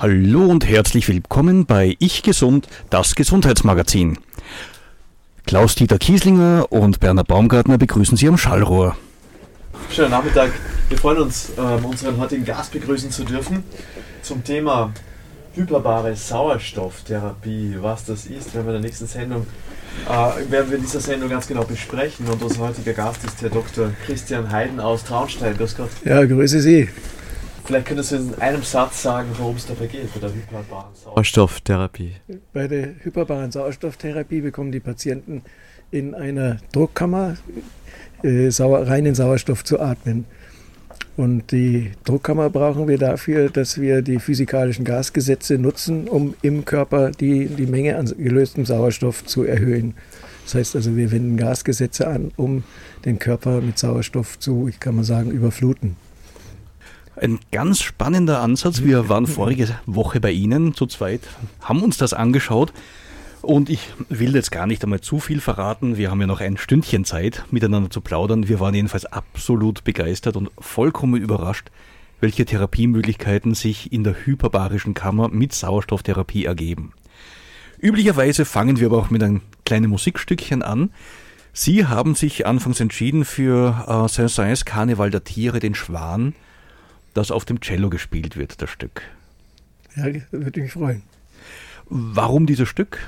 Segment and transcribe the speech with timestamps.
[0.00, 4.16] Hallo und herzlich willkommen bei Ich Gesund, das Gesundheitsmagazin.
[5.46, 8.96] Klaus-Dieter Kieslinger und Bernhard Baumgartner begrüßen Sie am Schallrohr.
[9.90, 10.52] Schönen Nachmittag.
[10.88, 13.62] Wir freuen uns, ähm, unseren heutigen Gast begrüßen zu dürfen
[14.22, 14.94] zum Thema
[15.54, 17.76] hyperbare Sauerstofftherapie.
[17.82, 19.46] Was das ist, werden wir in der nächsten Sendung
[20.08, 22.26] äh, werden wir in dieser Sendung ganz genau besprechen.
[22.26, 23.90] Und unser heutiger Gast ist Herr Dr.
[24.06, 25.58] Christian Heiden aus Traunstein.
[25.58, 25.90] Grüß Gott.
[26.06, 26.88] Ja, grüße Sie.
[27.70, 32.14] Vielleicht könntest du in einem Satz sagen, worum es dabei geht bei der hyperbaren Sauerstofftherapie.
[32.52, 35.42] Bei der hyperbaren Sauerstofftherapie bekommen die Patienten
[35.92, 37.36] in einer Druckkammer
[38.24, 40.24] äh, sauer, reinen Sauerstoff zu atmen.
[41.16, 47.12] Und die Druckkammer brauchen wir dafür, dass wir die physikalischen Gasgesetze nutzen, um im Körper
[47.12, 49.94] die, die Menge an gelöstem Sauerstoff zu erhöhen.
[50.42, 52.64] Das heißt also, wir wenden Gasgesetze an, um
[53.04, 55.94] den Körper mit Sauerstoff zu, ich kann mal sagen, überfluten.
[57.20, 58.80] Ein ganz spannender Ansatz.
[58.80, 61.20] Wir waren vorige Woche bei Ihnen zu zweit,
[61.60, 62.72] haben uns das angeschaut.
[63.42, 65.98] Und ich will jetzt gar nicht einmal zu viel verraten.
[65.98, 68.48] Wir haben ja noch ein Stündchen Zeit, miteinander zu plaudern.
[68.48, 71.70] Wir waren jedenfalls absolut begeistert und vollkommen überrascht,
[72.20, 76.92] welche Therapiemöglichkeiten sich in der hyperbarischen Kammer mit Sauerstofftherapie ergeben.
[77.78, 80.90] Üblicherweise fangen wir aber auch mit einem kleinen Musikstückchen an.
[81.52, 86.34] Sie haben sich anfangs entschieden für äh, Saint-Saëns Karneval der Tiere, den Schwan,
[87.14, 89.02] das auf dem Cello gespielt wird, das Stück.
[89.96, 91.02] Ja, würde mich freuen.
[91.86, 92.98] Warum dieses Stück?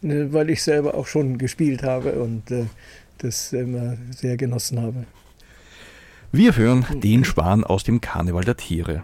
[0.00, 2.66] Ne, weil ich selber auch schon gespielt habe und äh,
[3.18, 5.04] das immer sehr genossen habe.
[6.30, 9.02] Wir hören den Schwan aus dem Karneval der Tiere.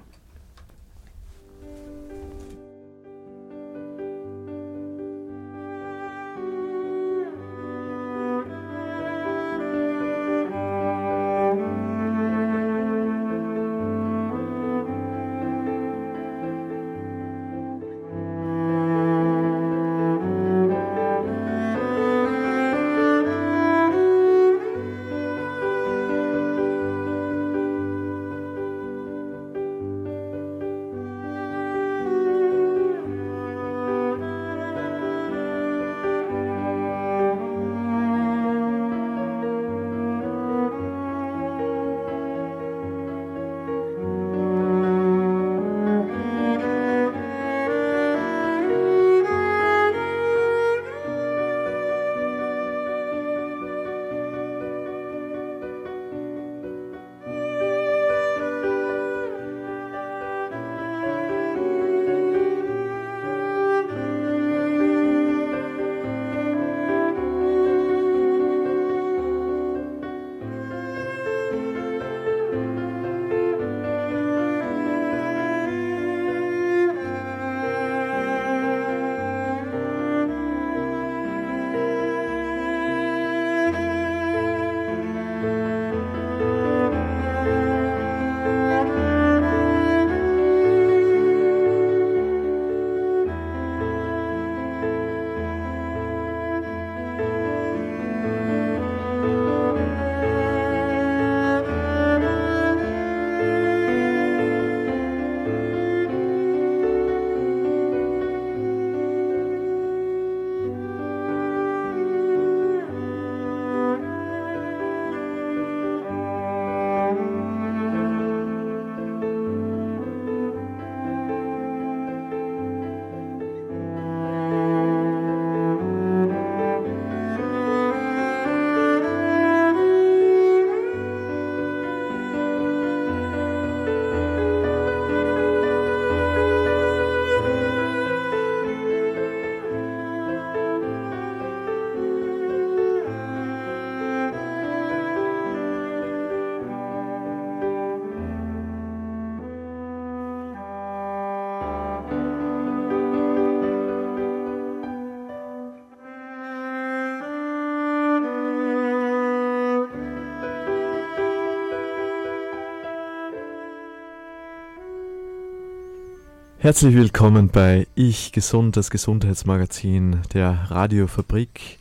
[166.65, 171.79] Herzlich willkommen bei Ich Gesund, das Gesundheitsmagazin der Radiofabrik.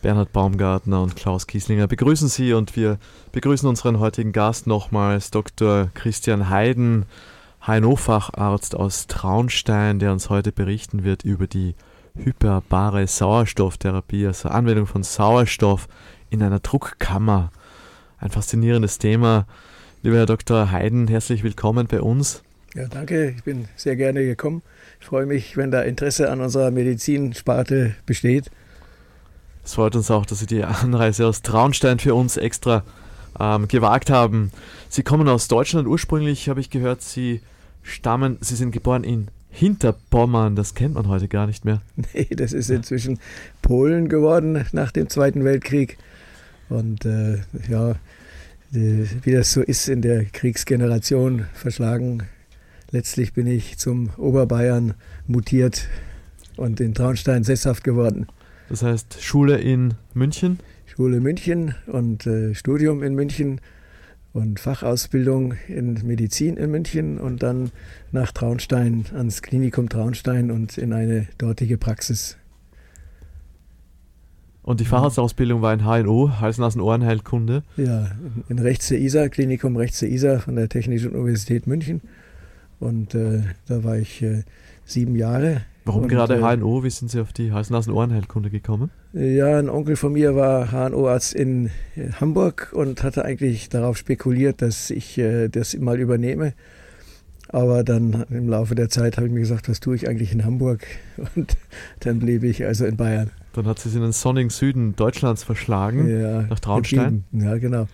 [0.00, 2.96] Bernhard Baumgartner und Klaus Kieslinger begrüßen Sie und wir
[3.32, 5.90] begrüßen unseren heutigen Gast nochmals, Dr.
[5.92, 7.04] Christian Heiden,
[7.66, 11.74] HNO-Facharzt aus Traunstein, der uns heute berichten wird über die
[12.14, 15.88] hyperbare Sauerstofftherapie, also Anwendung von Sauerstoff
[16.30, 17.52] in einer Druckkammer.
[18.16, 19.44] Ein faszinierendes Thema.
[20.00, 20.70] Lieber Herr Dr.
[20.70, 22.42] Heiden, herzlich willkommen bei uns.
[22.74, 23.34] Ja, danke.
[23.36, 24.62] Ich bin sehr gerne gekommen.
[25.00, 28.50] Ich freue mich, wenn da Interesse an unserer Medizinsparte besteht.
[29.64, 32.82] Es freut uns auch, dass Sie die Anreise aus Traunstein für uns extra
[33.38, 34.50] ähm, gewagt haben.
[34.88, 37.02] Sie kommen aus Deutschland ursprünglich, habe ich gehört.
[37.02, 37.42] Sie
[37.82, 40.56] stammen, Sie sind geboren in Hinterpommern.
[40.56, 41.82] Das kennt man heute gar nicht mehr.
[42.14, 43.18] Nee, das ist inzwischen
[43.60, 45.98] Polen geworden nach dem Zweiten Weltkrieg.
[46.70, 47.96] Und äh, ja,
[48.70, 52.22] wie das so ist in der Kriegsgeneration, verschlagen.
[52.92, 54.92] Letztlich bin ich zum Oberbayern
[55.26, 55.88] mutiert
[56.58, 58.26] und in Traunstein sesshaft geworden.
[58.68, 60.58] Das heißt Schule in München?
[60.84, 63.62] Schule München und äh, Studium in München
[64.34, 67.70] und Fachausbildung in Medizin in München und dann
[68.10, 72.36] nach Traunstein ans Klinikum Traunstein und in eine dortige Praxis.
[74.62, 77.62] Und die Facharztausbildung war in HNO, Hals-Nasen-Ohrenheilkunde?
[77.78, 78.10] Ja,
[78.50, 82.02] in Rechts der Isar, Klinikum Rechts der Isar von der Technischen Universität München.
[82.82, 84.42] Und äh, da war ich äh,
[84.84, 86.84] sieben Jahre Warum und, gerade äh, HNO?
[86.84, 88.90] Wie sind Sie auf die Hals-Nasen-Ohrenheilkunde gekommen?
[89.12, 94.62] Ja, ein Onkel von mir war HNO-Arzt in äh, Hamburg und hatte eigentlich darauf spekuliert,
[94.62, 96.54] dass ich äh, das mal übernehme.
[97.48, 100.44] Aber dann im Laufe der Zeit habe ich mir gesagt, was tue ich eigentlich in
[100.44, 100.86] Hamburg?
[101.36, 101.56] Und
[102.00, 103.30] dann blieb ich also in Bayern.
[103.52, 107.24] Dann hat sie es in den sonnigen Süden Deutschlands verschlagen, Ja, nach Traunstein.
[107.30, 107.44] geblieben.
[107.46, 107.88] Ja, genau.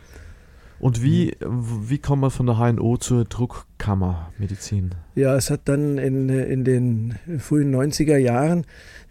[0.80, 4.94] Und wie, wie kommt man von der HNO zur Druckkammermedizin?
[5.16, 8.64] Ja, es hat dann in, in den frühen 90er Jahren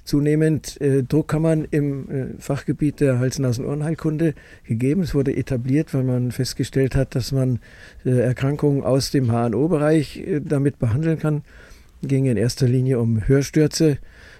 [0.05, 4.33] zunehmend äh, Druckkammern im äh, Fachgebiet der Hals-Nasen-Ohrenheilkunde
[4.63, 5.01] gegeben.
[5.01, 7.59] Es wurde etabliert, weil man festgestellt hat, dass man
[8.05, 11.43] äh, Erkrankungen aus dem HNO-Bereich äh, damit behandeln kann.
[12.01, 13.97] Ging in erster Linie um Hörstürze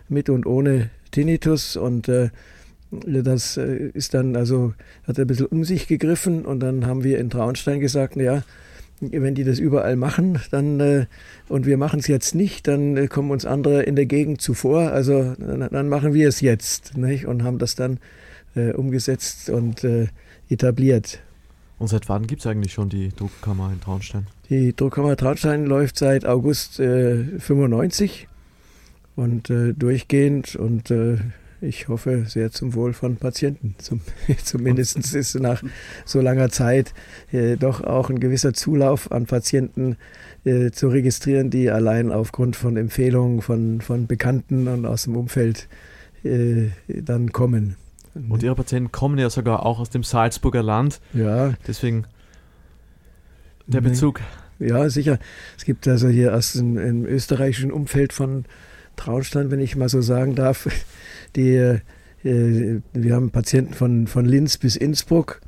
[0.07, 2.29] mit und ohne Tinnitus und äh,
[2.91, 4.73] das äh, ist dann also,
[5.05, 8.43] hat ein bisschen um sich gegriffen und dann haben wir in Traunstein gesagt, naja,
[8.99, 11.05] wenn die das überall machen, dann äh,
[11.49, 14.91] und wir machen es jetzt nicht, dann äh, kommen uns andere in der Gegend zuvor.
[14.91, 17.25] Also dann, dann machen wir es jetzt nicht?
[17.27, 17.99] und haben das dann
[18.55, 19.85] äh, umgesetzt und
[20.49, 21.19] etabliert.
[21.79, 24.25] Und seit wann gibt es eigentlich schon die Druckkammer in Traunstein?
[24.49, 28.27] Die Druckkammer Traunstein läuft seit August äh, 95
[29.15, 30.91] und durchgehend und
[31.61, 33.75] ich hoffe sehr zum Wohl von Patienten.
[33.79, 34.01] Zum,
[34.43, 35.63] zumindest ist nach
[36.05, 36.93] so langer Zeit
[37.31, 39.97] äh, doch auch ein gewisser Zulauf an Patienten
[40.45, 45.67] äh, zu registrieren, die allein aufgrund von Empfehlungen von, von Bekannten und aus dem Umfeld
[46.23, 47.75] äh, dann kommen.
[48.29, 50.99] Und Ihre Patienten kommen ja sogar auch aus dem Salzburger Land.
[51.13, 52.05] ja, Deswegen
[53.67, 53.89] der Nee.
[53.89, 54.21] Bezug.
[54.59, 55.19] Ja, sicher.
[55.57, 58.45] Es gibt also hier aus dem im österreichischen Umfeld von
[58.95, 60.67] Traunstein, wenn ich mal so sagen darf,
[61.35, 61.79] die,
[62.23, 65.41] äh, wir haben Patienten von, von Linz bis Innsbruck.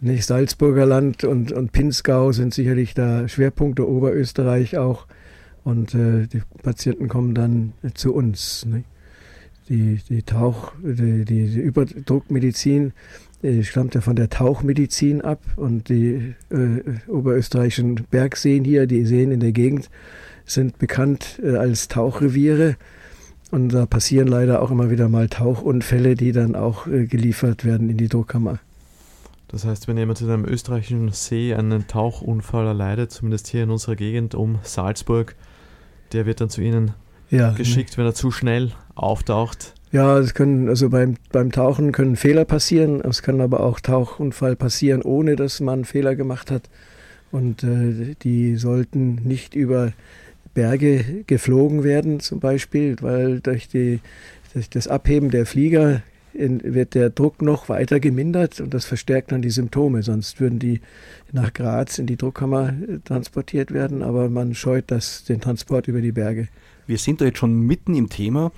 [0.00, 5.06] Nicht Salzburger Land und, und Pinzgau sind sicherlich da Schwerpunkte, Oberösterreich auch.
[5.64, 8.64] Und äh, die Patienten kommen dann zu uns.
[8.64, 8.86] Nicht?
[9.68, 12.92] Die, die Tauch, die, die, die Überdruckmedizin
[13.42, 19.30] äh, stammt ja von der Tauchmedizin ab und die äh, oberösterreichischen Bergseen hier, die Seen
[19.30, 19.90] in der Gegend,
[20.44, 22.76] sind bekannt äh, als Tauchreviere.
[23.50, 27.88] Und da passieren leider auch immer wieder mal Tauchunfälle, die dann auch äh, geliefert werden
[27.88, 28.58] in die Druckkammer.
[29.48, 33.96] Das heißt, wenn jemand in einem österreichischen See einen Tauchunfall erleidet, zumindest hier in unserer
[33.96, 35.34] Gegend um Salzburg,
[36.12, 36.92] der wird dann zu Ihnen
[37.30, 39.74] Ja, geschickt, wenn er zu schnell auftaucht.
[39.90, 43.00] Ja, es können, also beim, beim Tauchen können Fehler passieren.
[43.00, 46.68] Es kann aber auch Tauchunfall passieren, ohne dass man Fehler gemacht hat.
[47.30, 49.92] Und äh, die sollten nicht über
[50.58, 54.00] Berge geflogen werden, zum Beispiel, weil durch, die,
[54.54, 56.02] durch das Abheben der Flieger
[56.34, 60.02] in, wird der Druck noch weiter gemindert und das verstärkt dann die Symptome.
[60.02, 60.80] Sonst würden die
[61.30, 66.00] nach Graz in die Druckkammer äh, transportiert werden, aber man scheut das, den Transport über
[66.00, 66.48] die Berge.
[66.88, 68.50] Wir sind da jetzt schon mitten im Thema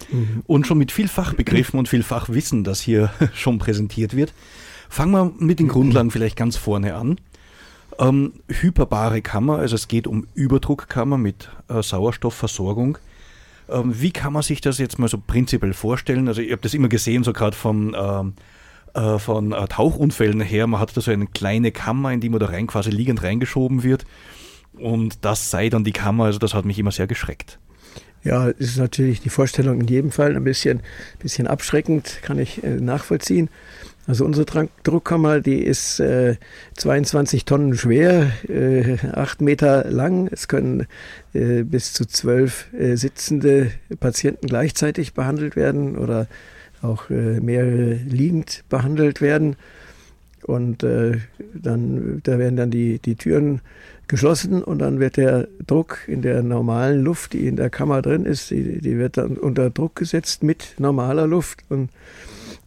[0.46, 4.32] und schon mit viel Fachbegriffen und viel Fachwissen, das hier schon präsentiert wird.
[4.88, 7.18] Fangen wir mit den Grundlagen vielleicht ganz vorne an.
[8.00, 12.96] Ähm, hyperbare Kammer, also es geht um Überdruckkammer mit äh, Sauerstoffversorgung.
[13.68, 16.26] Ähm, wie kann man sich das jetzt mal so prinzipiell vorstellen?
[16.26, 18.32] Also ich habe das immer gesehen, so gerade von, ähm,
[18.94, 20.66] äh, von äh, Tauchunfällen her.
[20.66, 23.82] Man hat da so eine kleine Kammer, in die man da rein quasi liegend reingeschoben
[23.82, 24.06] wird.
[24.78, 27.58] Und das sei dann die Kammer, also das hat mich immer sehr geschreckt.
[28.22, 30.80] Ja, ist natürlich die Vorstellung in jedem Fall ein bisschen,
[31.20, 33.48] bisschen abschreckend, kann ich äh, nachvollziehen.
[34.06, 36.36] Also unsere Drank Druckkammer, die ist äh,
[36.76, 40.28] 22 Tonnen schwer, äh, 8 Meter lang.
[40.32, 40.86] Es können
[41.32, 46.26] äh, bis zu zwölf äh, sitzende Patienten gleichzeitig behandelt werden oder
[46.82, 49.56] auch äh, mehrere liegend behandelt werden.
[50.42, 53.60] Und dann, da werden dann die, die Türen
[54.10, 58.26] geschlossen und dann wird der Druck in der normalen Luft, die in der Kammer drin
[58.26, 61.90] ist, die, die wird dann unter Druck gesetzt mit normaler Luft und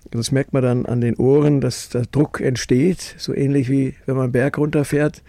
[0.10, 4.16] das merkt man dann an den Ohren, dass der Druck entsteht, so ähnlich wie wenn
[4.16, 5.24] man Berg runterfährt.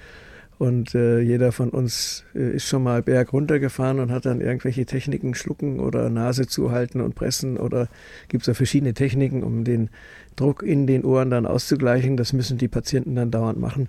[0.56, 4.86] Und äh, jeder von uns äh, ist schon mal Berg runtergefahren und hat dann irgendwelche
[4.86, 7.88] Techniken, schlucken oder Nase zuhalten und pressen oder
[8.28, 9.90] gibt es da verschiedene Techniken, um den
[10.36, 12.16] Druck in den Ohren dann auszugleichen.
[12.16, 13.88] Das müssen die Patienten dann dauernd machen.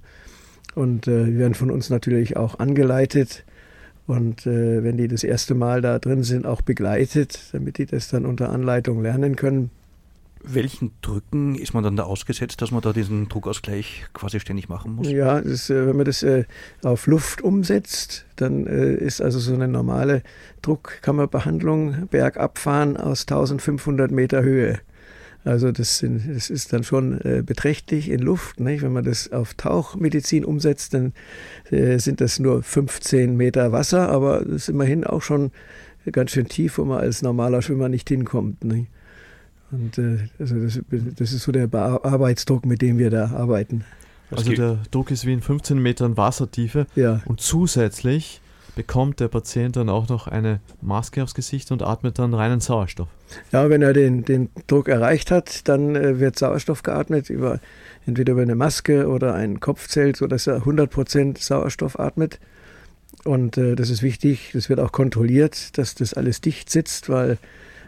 [0.75, 3.45] Und äh, die werden von uns natürlich auch angeleitet
[4.07, 8.09] und äh, wenn die das erste Mal da drin sind, auch begleitet, damit die das
[8.09, 9.71] dann unter Anleitung lernen können.
[10.47, 14.93] Welchen Drücken ist man dann da ausgesetzt, dass man da diesen Druckausgleich quasi ständig machen
[14.93, 15.09] muss?
[15.09, 16.43] Ja, das, äh, wenn man das äh,
[16.83, 20.21] auf Luft umsetzt, dann äh, ist also so eine normale
[20.61, 24.79] Druckkammerbehandlung Bergabfahren aus 1500 Meter Höhe.
[25.45, 28.59] Also das, sind, das ist dann schon äh, beträchtlich in Luft.
[28.59, 28.81] Nicht?
[28.81, 31.13] Wenn man das auf Tauchmedizin umsetzt, dann
[31.69, 35.51] äh, sind das nur 15 Meter Wasser, aber das ist immerhin auch schon
[36.11, 38.63] ganz schön tief, wo man als normaler Schwimmer nicht hinkommt.
[38.63, 38.87] Nicht?
[39.69, 40.79] Und äh, also das,
[41.15, 43.85] das, ist so der Arbeitsdruck, mit dem wir da arbeiten.
[44.31, 47.21] Also der Druck ist wie in 15 Metern Wassertiefe ja.
[47.25, 48.41] und zusätzlich
[48.75, 53.07] bekommt der Patient dann auch noch eine Maske aufs Gesicht und atmet dann reinen Sauerstoff.
[53.51, 57.59] Ja, wenn er den, den Druck erreicht hat, dann äh, wird Sauerstoff geatmet, über,
[58.05, 62.39] entweder über eine Maske oder ein Kopfzelt, sodass er 100% Sauerstoff atmet.
[63.23, 67.37] Und äh, das ist wichtig, das wird auch kontrolliert, dass das alles dicht sitzt, weil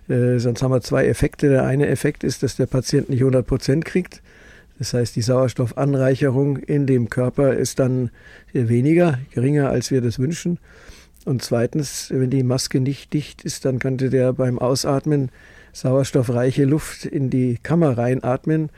[0.08, 1.50] äh, sonst haben wir zwei Effekte.
[1.50, 4.22] Der eine Effekt ist, dass der Patient nicht 100% kriegt.
[4.80, 8.12] Das heißt, die Sauerstoffanreicherung in dem Körper ist dann
[8.54, 10.60] weniger, geringer, als wir das wünschen.
[11.26, 15.30] Und zweitens, wenn die Maske nicht dicht ist, dann könnte der beim Ausatmen
[15.74, 18.70] sauerstoffreiche Luft in die Kammer reinatmen.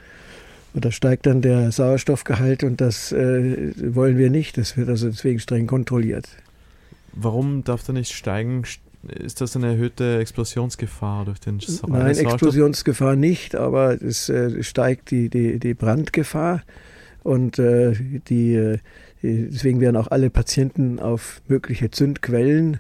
[0.74, 4.58] Und da steigt dann der Sauerstoffgehalt und das äh, wollen wir nicht.
[4.58, 6.28] Das wird also deswegen streng kontrolliert.
[7.14, 8.64] Warum darf der nicht steigen?
[9.08, 11.90] Ist das eine erhöhte Explosionsgefahr durch den Sauerstoff?
[11.90, 16.64] Nein, Explosionsgefahr nicht, aber es äh, steigt die, die, die Brandgefahr
[17.24, 17.94] und äh,
[18.28, 18.80] die, äh,
[19.24, 22.80] deswegen werden auch alle Patienten auf mögliche Zündquellen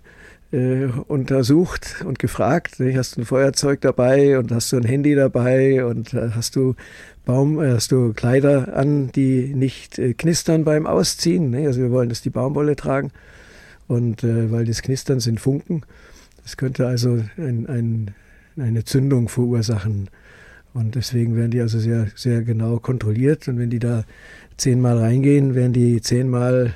[0.51, 2.79] äh, untersucht und gefragt.
[2.79, 2.97] Nicht?
[2.97, 6.75] Hast du ein Feuerzeug dabei und hast du ein Handy dabei und äh, hast du
[7.23, 11.51] Baum, äh, hast du Kleider an, die nicht knistern beim Ausziehen?
[11.51, 11.67] Nicht?
[11.67, 13.11] Also wir wollen, dass die Baumwolle tragen.
[13.87, 15.81] Und weil das Knistern sind Funken.
[16.49, 18.15] Es könnte also ein, ein,
[18.57, 20.09] eine Zündung verursachen.
[20.73, 23.47] Und deswegen werden die also sehr, sehr genau kontrolliert.
[23.47, 24.03] Und wenn die da
[24.57, 26.73] zehnmal reingehen, werden die zehnmal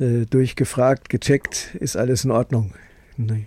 [0.00, 2.72] äh, durchgefragt, gecheckt, ist alles in Ordnung.
[3.18, 3.44] Nee.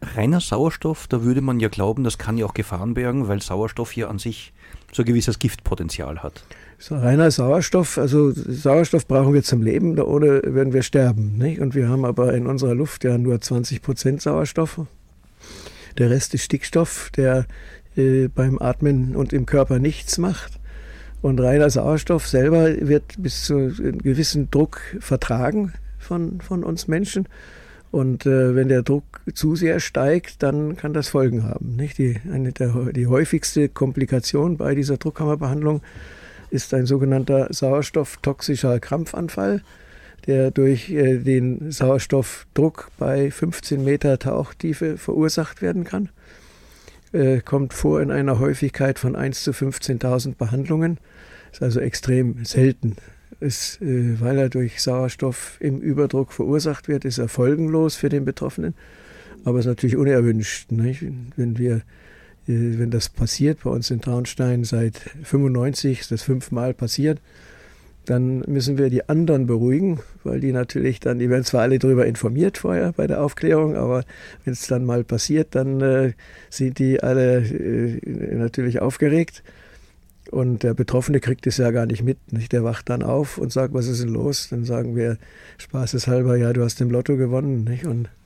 [0.00, 3.90] Reiner Sauerstoff, da würde man ja glauben, das kann ja auch Gefahren bergen, weil Sauerstoff
[3.90, 4.52] hier an sich
[4.92, 6.44] so ein gewisses Giftpotenzial hat.
[6.90, 11.36] Reiner Sauerstoff, also Sauerstoff brauchen wir zum Leben, ohne werden wir sterben.
[11.36, 11.60] Nicht?
[11.60, 14.80] Und wir haben aber in unserer Luft ja nur 20 Prozent Sauerstoff.
[15.98, 17.46] Der Rest ist Stickstoff, der
[17.96, 20.60] äh, beim Atmen und im Körper nichts macht.
[21.20, 27.28] Und reiner Sauerstoff selber wird bis zu einem gewissen Druck vertragen von, von uns Menschen.
[27.90, 31.74] Und äh, wenn der Druck zu sehr steigt, dann kann das Folgen haben.
[31.74, 31.98] Nicht?
[31.98, 36.17] Die, eine der, die häufigste Komplikation bei dieser Druckkammerbehandlung ist
[36.74, 39.62] ein sogenannter sauerstofftoxischer Krampfanfall,
[40.26, 46.10] der durch äh, den Sauerstoffdruck bei 15 Meter Tauchtiefe verursacht werden kann.
[47.12, 50.98] Äh, kommt vor in einer Häufigkeit von 1 zu 15.000 Behandlungen.
[51.52, 52.96] Ist also extrem selten.
[53.40, 58.24] Ist, äh, weil er durch Sauerstoff im Überdruck verursacht wird, ist er folgenlos für den
[58.24, 58.74] Betroffenen.
[59.44, 60.70] Aber ist natürlich unerwünscht.
[60.72, 61.04] Nicht?
[61.36, 61.82] Wenn wir
[62.48, 67.20] wenn das passiert, bei uns in Traunstein seit 95 ist das fünfmal passiert,
[68.06, 72.06] dann müssen wir die anderen beruhigen, weil die natürlich dann, die werden zwar alle darüber
[72.06, 74.04] informiert vorher bei der Aufklärung, aber
[74.44, 76.12] wenn es dann mal passiert, dann äh,
[76.48, 79.42] sind die alle äh, natürlich aufgeregt.
[80.30, 82.32] Und der Betroffene kriegt es ja gar nicht mit.
[82.32, 82.52] Nicht?
[82.52, 84.48] Der wacht dann auf und sagt, was ist denn los?
[84.50, 85.16] Dann sagen wir
[85.56, 87.64] spaßeshalber, ja, du hast im Lotto gewonnen.
[87.64, 87.86] Nicht?
[87.86, 88.17] Und äh,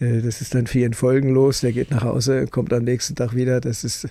[0.00, 1.60] das ist dann für ihn folgenlos.
[1.60, 3.60] Der geht nach Hause, kommt am nächsten Tag wieder.
[3.60, 4.08] Das ist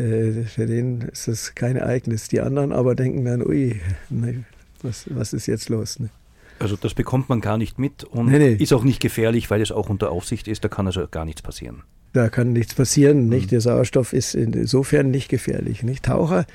[0.00, 2.28] äh, für den ist das kein Ereignis.
[2.28, 4.44] Die anderen aber denken dann, ui, ne,
[4.82, 6.00] was, was ist jetzt los?
[6.00, 6.10] Ne?
[6.58, 8.54] Also das bekommt man gar nicht mit und nee, nee.
[8.54, 10.64] ist auch nicht gefährlich, weil es auch unter Aufsicht ist.
[10.64, 11.82] Da kann also gar nichts passieren.
[12.12, 13.28] Da kann nichts passieren.
[13.28, 13.46] Nicht?
[13.46, 13.50] Mhm.
[13.50, 15.82] Der Sauerstoff ist insofern nicht gefährlich.
[15.82, 16.04] Nicht?
[16.04, 16.46] Taucher,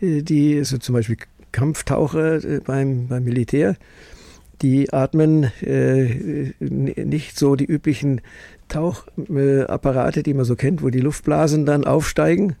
[0.00, 1.16] äh, die, also zum Beispiel
[1.52, 3.76] Kampftaucher beim, beim Militär,
[4.62, 8.20] die atmen äh, nicht so die üblichen
[8.68, 12.56] Tauchapparate, die man so kennt, wo die Luftblasen dann aufsteigen,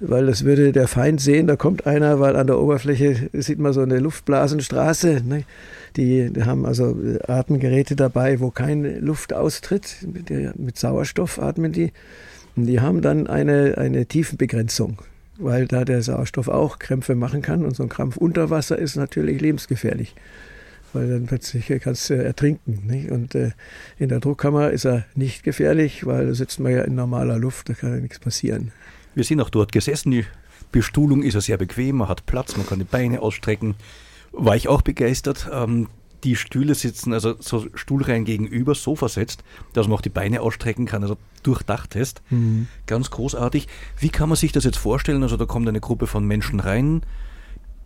[0.00, 1.46] weil das würde der Feind sehen.
[1.46, 5.22] Da kommt einer, weil an der Oberfläche sieht man so eine Luftblasenstraße.
[5.26, 5.44] Ne?
[5.96, 9.96] Die, die, haben also Atemgeräte dabei, wo keine Luft austritt.
[10.06, 11.92] Mit, mit Sauerstoff atmen die.
[12.54, 14.98] Und die haben dann eine, eine Tiefenbegrenzung,
[15.38, 17.64] weil da der Sauerstoff auch Krämpfe machen kann.
[17.64, 20.14] Und so ein Krampf unter Wasser ist natürlich lebensgefährlich
[20.92, 22.82] weil dann plötzlich kannst du ertrinken.
[22.86, 23.10] Nicht?
[23.10, 23.52] Und äh,
[23.98, 27.68] in der Druckkammer ist er nicht gefährlich, weil da sitzt man ja in normaler Luft,
[27.68, 28.72] da kann ja nichts passieren.
[29.14, 30.24] Wir sind auch dort gesessen, die
[30.72, 33.74] Bestuhlung ist ja sehr bequem, man hat Platz, man kann die Beine ausstrecken.
[34.32, 35.48] War ich auch begeistert.
[35.52, 35.88] Ähm,
[36.24, 40.86] die Stühle sitzen also so Stuhlreihen gegenüber, so versetzt, dass man auch die Beine ausstrecken
[40.86, 42.22] kann, also durchdacht ist.
[42.30, 42.66] Mhm.
[42.86, 43.68] Ganz großartig.
[43.98, 45.22] Wie kann man sich das jetzt vorstellen?
[45.22, 47.02] Also da kommt eine Gruppe von Menschen rein,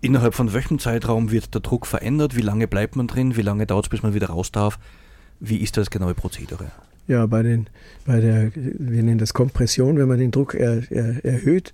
[0.03, 2.37] Innerhalb von welchem Zeitraum wird der Druck verändert?
[2.37, 3.37] Wie lange bleibt man drin?
[3.37, 4.81] Wie lange dauert es, bis man wieder raus darf?
[5.39, 6.73] Wie ist das genaue Prozedere?
[7.07, 7.69] Ja, bei, den,
[8.05, 11.73] bei der, wir nennen das Kompression, wenn man den Druck er, er, erhöht,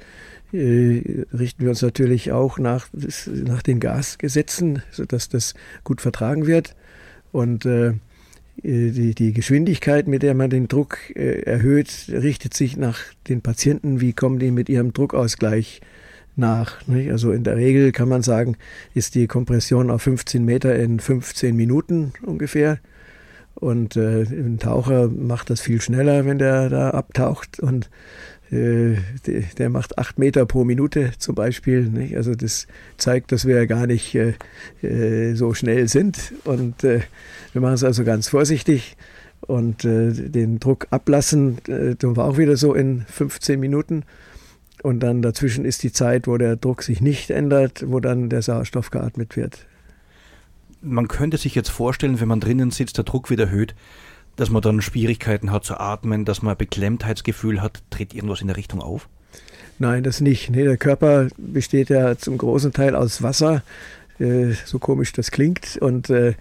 [0.52, 2.88] äh, richten wir uns natürlich auch nach,
[3.26, 6.76] nach den Gasgesetzen, sodass das gut vertragen wird.
[7.32, 7.94] Und äh,
[8.62, 14.02] die, die Geschwindigkeit, mit der man den Druck äh, erhöht, richtet sich nach den Patienten,
[14.02, 15.80] wie kommen die mit ihrem Druckausgleich
[16.38, 16.87] nach.
[16.87, 17.11] Nicht?
[17.11, 18.57] Also in der Regel kann man sagen,
[18.95, 22.78] ist die Kompression auf 15 Meter in 15 Minuten ungefähr.
[23.54, 27.59] Und äh, ein Taucher macht das viel schneller, wenn der da abtaucht.
[27.59, 27.90] Und
[28.50, 28.97] äh,
[29.59, 31.83] der macht acht Meter pro Minute zum Beispiel.
[31.83, 32.16] Nicht?
[32.16, 32.66] Also das
[32.97, 34.35] zeigt, dass wir ja gar nicht äh,
[34.83, 36.33] äh so schnell sind.
[36.45, 37.00] Und äh,
[37.52, 38.97] wir machen es also ganz vorsichtig
[39.40, 41.59] und äh, den Druck ablassen,
[41.99, 44.04] tun wir auch wieder so in 15 Minuten.
[44.82, 48.42] Und dann dazwischen ist die Zeit, wo der Druck sich nicht ändert, wo dann der
[48.42, 49.66] Sauerstoff geatmet wird.
[50.80, 53.75] Man könnte sich jetzt vorstellen, wenn man drinnen sitzt, der Druck wird erhöht,
[54.37, 57.82] dass man dann Schwierigkeiten hat zu atmen, dass man ein Beklemmtheitsgefühl hat.
[57.90, 59.08] Tritt irgendwas in der Richtung auf?
[59.80, 60.50] Nein, das nicht.
[60.50, 63.62] Nee, der Körper besteht ja zum großen Teil aus Wasser.
[64.18, 65.78] Äh, so komisch das klingt.
[65.80, 66.34] Und äh,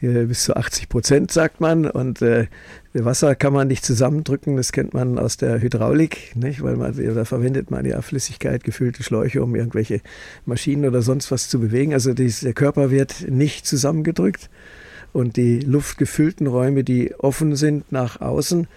[0.00, 1.86] bis zu 80 Prozent sagt man.
[1.86, 2.46] Und äh,
[2.92, 6.62] Wasser kann man nicht zusammendrücken, das kennt man aus der Hydraulik, nicht?
[6.62, 10.00] weil man, da verwendet man ja Flüssigkeit, gefüllte Schläuche, um irgendwelche
[10.46, 11.92] Maschinen oder sonst was zu bewegen.
[11.92, 14.48] Also der Körper wird nicht zusammengedrückt
[15.12, 18.68] und die luftgefüllten Räume, die offen sind nach außen,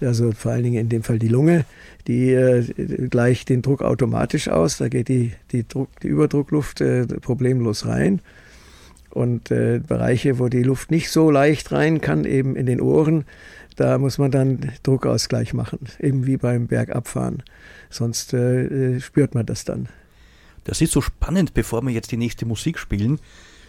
[0.00, 1.64] also vor allen Dingen in dem Fall die Lunge,
[2.06, 2.62] die äh,
[3.08, 4.78] gleicht den Druck automatisch aus.
[4.78, 8.20] Da geht die, die, Druck, die Überdruckluft äh, problemlos rein.
[9.10, 13.24] Und äh, Bereiche, wo die Luft nicht so leicht rein kann, eben in den Ohren,
[13.76, 17.42] da muss man dann Druckausgleich machen, eben wie beim Bergabfahren.
[17.88, 19.88] Sonst äh, spürt man das dann.
[20.64, 23.18] Das ist so spannend, bevor wir jetzt die nächste Musik spielen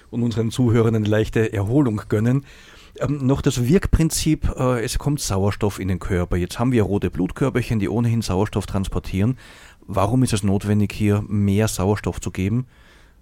[0.09, 2.45] und unseren Zuhörern eine leichte Erholung gönnen.
[2.99, 6.37] Ähm, noch das Wirkprinzip, äh, es kommt Sauerstoff in den Körper.
[6.37, 9.37] Jetzt haben wir rote Blutkörperchen, die ohnehin Sauerstoff transportieren.
[9.87, 12.65] Warum ist es notwendig, hier mehr Sauerstoff zu geben?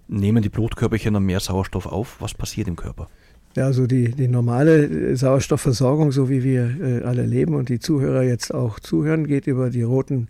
[0.08, 2.16] Nehmen die Blutkörperchen dann mehr Sauerstoff auf?
[2.20, 3.08] Was passiert im Körper?
[3.56, 8.22] Ja, also die, die normale Sauerstoffversorgung, so wie wir äh, alle leben und die Zuhörer
[8.22, 10.28] jetzt auch zuhören, geht über die roten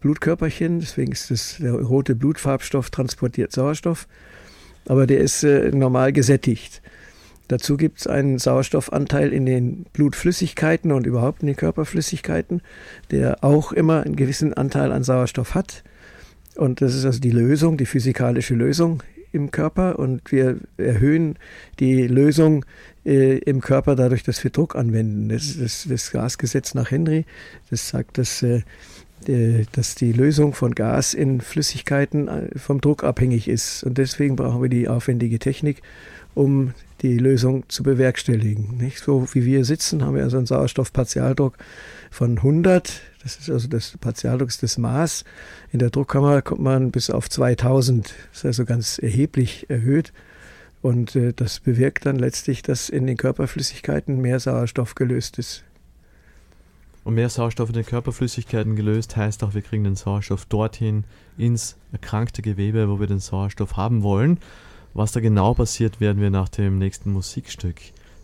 [0.00, 0.80] Blutkörperchen.
[0.80, 4.08] Deswegen ist das, der rote Blutfarbstoff transportiert Sauerstoff.
[4.86, 6.80] Aber der ist äh, normal gesättigt.
[7.48, 12.62] Dazu gibt es einen Sauerstoffanteil in den Blutflüssigkeiten und überhaupt in den Körperflüssigkeiten,
[13.10, 15.82] der auch immer einen gewissen Anteil an Sauerstoff hat.
[16.56, 19.02] Und das ist also die Lösung, die physikalische Lösung
[19.32, 19.98] im Körper.
[19.98, 21.36] Und wir erhöhen
[21.80, 22.64] die Lösung
[23.04, 25.28] äh, im Körper dadurch, dass wir Druck anwenden.
[25.28, 27.24] Das ist das, das Gasgesetz nach Henry.
[27.70, 28.62] Das sagt, dass, äh,
[29.72, 33.82] dass die Lösung von Gas in Flüssigkeiten äh, vom Druck abhängig ist.
[33.82, 35.82] Und deswegen brauchen wir die aufwendige Technik,
[36.34, 38.76] um die Lösung zu bewerkstelligen.
[38.76, 41.58] Nicht so wie wir sitzen, haben wir also einen Sauerstoffpartialdruck
[42.10, 43.00] von 100.
[43.22, 45.24] Das ist also das Partialdruck ist das Maß.
[45.72, 48.14] In der Druckkammer kommt man bis auf 2000.
[48.30, 50.12] Das ist also ganz erheblich erhöht.
[50.80, 55.64] Und äh, das bewirkt dann letztlich, dass in den Körperflüssigkeiten mehr Sauerstoff gelöst ist.
[57.04, 61.04] Und mehr Sauerstoff in den Körperflüssigkeiten gelöst heißt auch, wir kriegen den Sauerstoff dorthin
[61.36, 64.38] ins erkrankte Gewebe, wo wir den Sauerstoff haben wollen.
[64.94, 67.76] Was da genau passiert, werden wir nach dem nächsten Musikstück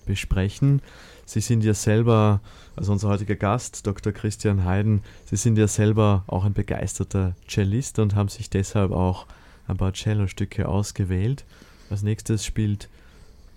[0.06, 0.82] besprechen.
[1.24, 2.40] Sie sind ja selber,
[2.76, 4.12] also unser heutiger Gast, Dr.
[4.12, 9.26] Christian Heiden, Sie sind ja selber auch ein begeisterter Cellist und haben sich deshalb auch
[9.66, 11.44] ein paar Cello-Stücke ausgewählt.
[11.90, 12.88] Als nächstes spielt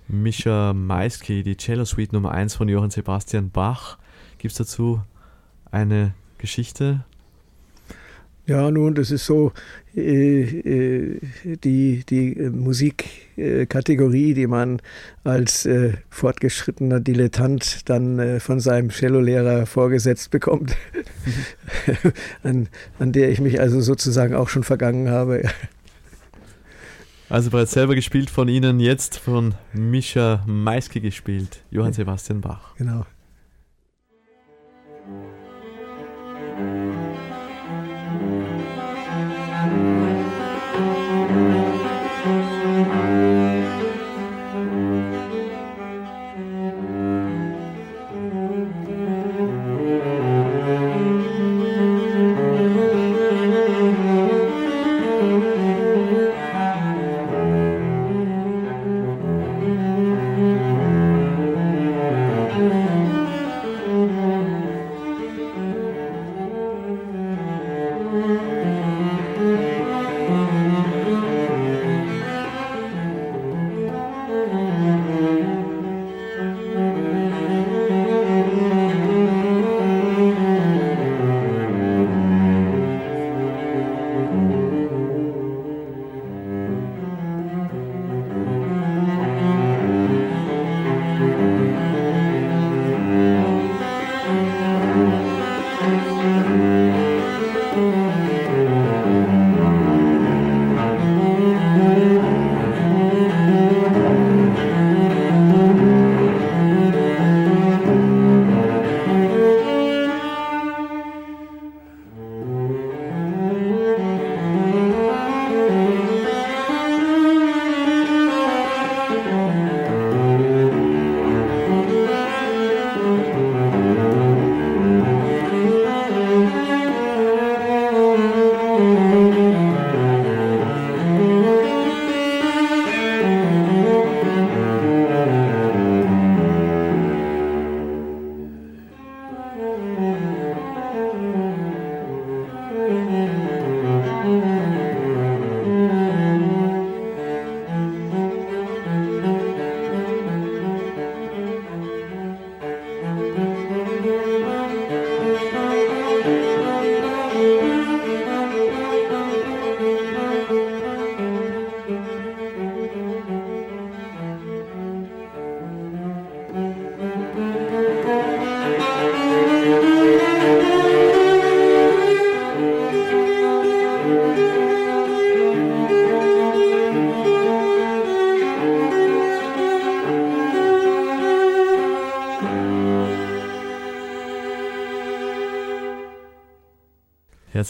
[0.07, 3.97] Mischa Maisky die Cello-Suite Nummer 1 von Johann Sebastian Bach.
[4.37, 5.01] Gibt es dazu
[5.71, 7.05] eine Geschichte?
[8.45, 9.53] Ja, nun, das ist so
[9.93, 11.19] die,
[12.07, 14.81] die Musikkategorie, die man
[15.23, 20.75] als äh, fortgeschrittener Dilettant dann äh, von seinem Cellolehrer vorgesetzt bekommt,
[22.43, 25.43] an, an der ich mich also sozusagen auch schon vergangen habe.
[27.29, 32.75] Also bereits selber gespielt von Ihnen, jetzt von Mischa Maiski gespielt, Johann Sebastian Bach.
[32.77, 33.05] Genau.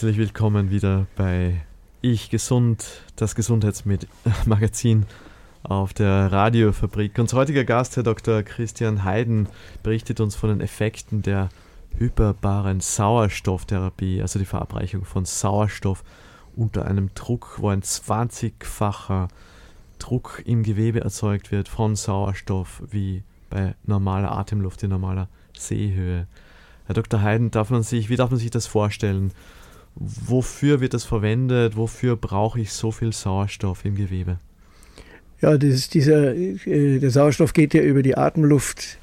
[0.02, 1.64] Herzlich willkommen wieder bei
[2.00, 2.84] Ich Gesund,
[3.14, 5.06] das Gesundheitsmagazin
[5.62, 7.16] auf der Radiofabrik.
[7.20, 8.42] Unser heutiger Gast, Herr Dr.
[8.42, 9.46] Christian Heiden,
[9.84, 11.50] berichtet uns von den Effekten der
[11.98, 16.02] hyperbaren Sauerstofftherapie, also die Verabreichung von Sauerstoff
[16.56, 19.28] unter einem Druck, wo ein 20-facher
[20.00, 26.26] Druck im Gewebe erzeugt wird von Sauerstoff wie bei normaler Atemluft in normaler Seehöhe.
[26.86, 27.22] Herr Dr.
[27.22, 29.30] Heiden, darf man sich, wie darf man sich das vorstellen?
[29.94, 34.38] Wofür wird das verwendet, wofür brauche ich so viel Sauerstoff im Gewebe?
[35.40, 38.98] Ja, das dieser, äh, der Sauerstoff geht ja über die Atemluft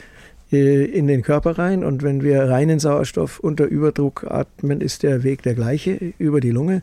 [0.51, 5.23] äh, in den Körper rein und wenn wir reinen Sauerstoff unter Überdruck atmen, ist der
[5.23, 6.81] Weg der gleiche über die Lunge.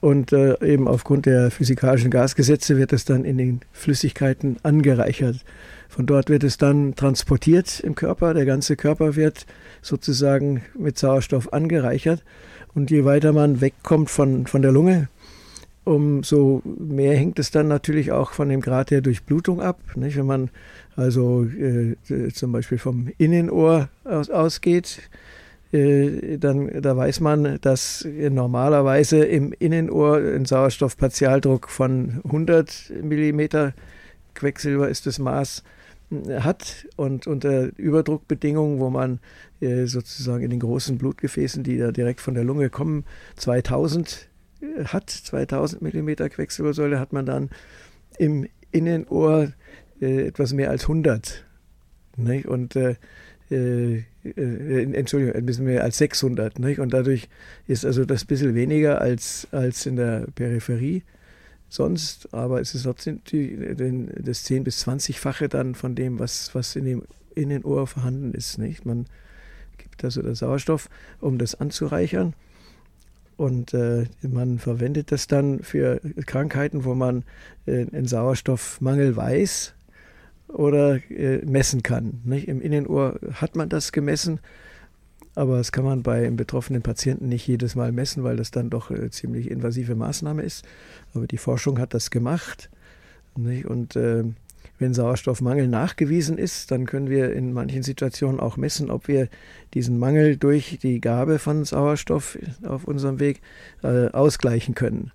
[0.00, 5.44] Und äh, eben aufgrund der physikalischen Gasgesetze wird es dann in den Flüssigkeiten angereichert.
[5.88, 8.32] Von dort wird es dann transportiert im Körper.
[8.32, 9.46] Der ganze Körper wird
[9.82, 12.22] sozusagen mit Sauerstoff angereichert.
[12.74, 15.08] Und je weiter man wegkommt von, von der Lunge,
[15.84, 19.80] umso mehr hängt es dann natürlich auch von dem Grad der Durchblutung ab.
[19.94, 20.16] Nicht?
[20.16, 20.50] Wenn man
[20.96, 21.96] also äh,
[22.32, 25.00] zum Beispiel vom Innenohr aus, ausgeht,
[25.72, 33.40] äh, dann da weiß man, dass normalerweise im Innenohr ein Sauerstoffpartialdruck von 100 mm
[34.34, 35.62] Quecksilber ist das Maß
[36.10, 39.20] hat und unter Überdruckbedingungen, wo man
[39.60, 43.04] äh, sozusagen in den großen Blutgefäßen, die da direkt von der Lunge kommen,
[43.36, 44.28] 2000
[44.60, 47.50] äh, hat, 2000 Millimeter Quecksilbersäule, hat man dann
[48.18, 49.52] im Innenohr
[50.00, 51.44] äh, etwas mehr als 100.
[52.16, 52.46] Nicht?
[52.46, 52.96] Und äh,
[53.50, 56.58] äh, äh, Entschuldigung, ein bisschen mehr als 600.
[56.58, 56.80] Nicht?
[56.80, 57.28] Und dadurch
[57.66, 61.02] ist also das ein bisschen weniger als, als in der Peripherie
[61.68, 66.84] sonst, aber es ist trotzdem das 10- bis 20-fache dann von dem, was, was in
[66.84, 67.02] dem
[67.34, 68.58] Innenohr vorhanden ist.
[68.58, 68.86] Nicht?
[68.86, 69.06] Man
[69.76, 70.88] gibt also den Sauerstoff,
[71.20, 72.34] um das anzureichern.
[73.36, 77.24] Und äh, man verwendet das dann für Krankheiten, wo man
[77.66, 79.74] äh, einen Sauerstoffmangel weiß
[80.48, 82.20] oder äh, messen kann.
[82.24, 82.48] Nicht?
[82.48, 84.40] Im Innenohr hat man das gemessen,
[85.38, 88.70] aber das kann man bei einem betroffenen Patienten nicht jedes Mal messen, weil das dann
[88.70, 90.66] doch äh, ziemlich invasive Maßnahme ist.
[91.14, 92.68] Aber die Forschung hat das gemacht.
[93.36, 93.66] Nicht?
[93.66, 94.24] Und äh,
[94.80, 99.28] wenn Sauerstoffmangel nachgewiesen ist, dann können wir in manchen Situationen auch messen, ob wir
[99.74, 103.40] diesen Mangel durch die Gabe von Sauerstoff auf unserem Weg
[103.82, 105.12] äh, ausgleichen können.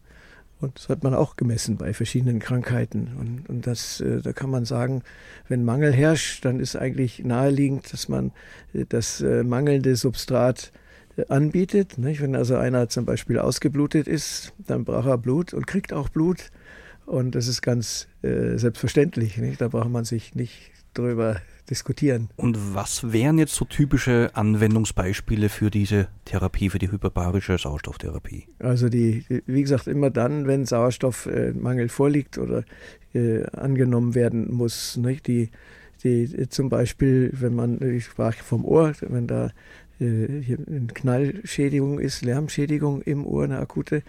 [0.63, 3.11] Und das hat man auch gemessen bei verschiedenen Krankheiten.
[3.19, 5.03] Und, und das, äh, da kann man sagen,
[5.49, 8.31] wenn Mangel herrscht, dann ist eigentlich naheliegend, dass man
[8.73, 10.71] äh, das äh, mangelnde Substrat
[11.27, 11.93] anbietet.
[11.97, 16.49] Wenn also einer zum Beispiel ausgeblutet ist, dann braucht er Blut und kriegt auch Blut.
[17.05, 19.39] Und das ist ganz selbstverständlich.
[19.59, 22.29] Da braucht man sich nicht drüber diskutieren.
[22.35, 28.47] Und was wären jetzt so typische Anwendungsbeispiele für diese Therapie, für die hyperbarische Sauerstofftherapie?
[28.59, 32.63] Also die, wie gesagt, immer dann, wenn Sauerstoffmangel vorliegt oder
[33.13, 34.97] äh, angenommen werden muss.
[34.97, 35.27] Nicht?
[35.27, 35.49] Die,
[36.03, 39.51] die, zum Beispiel, wenn man, ich sprach vom Ohr, wenn da
[39.99, 44.03] äh, hier eine Knallschädigung ist, Lärmschädigung im Ohr, eine akute,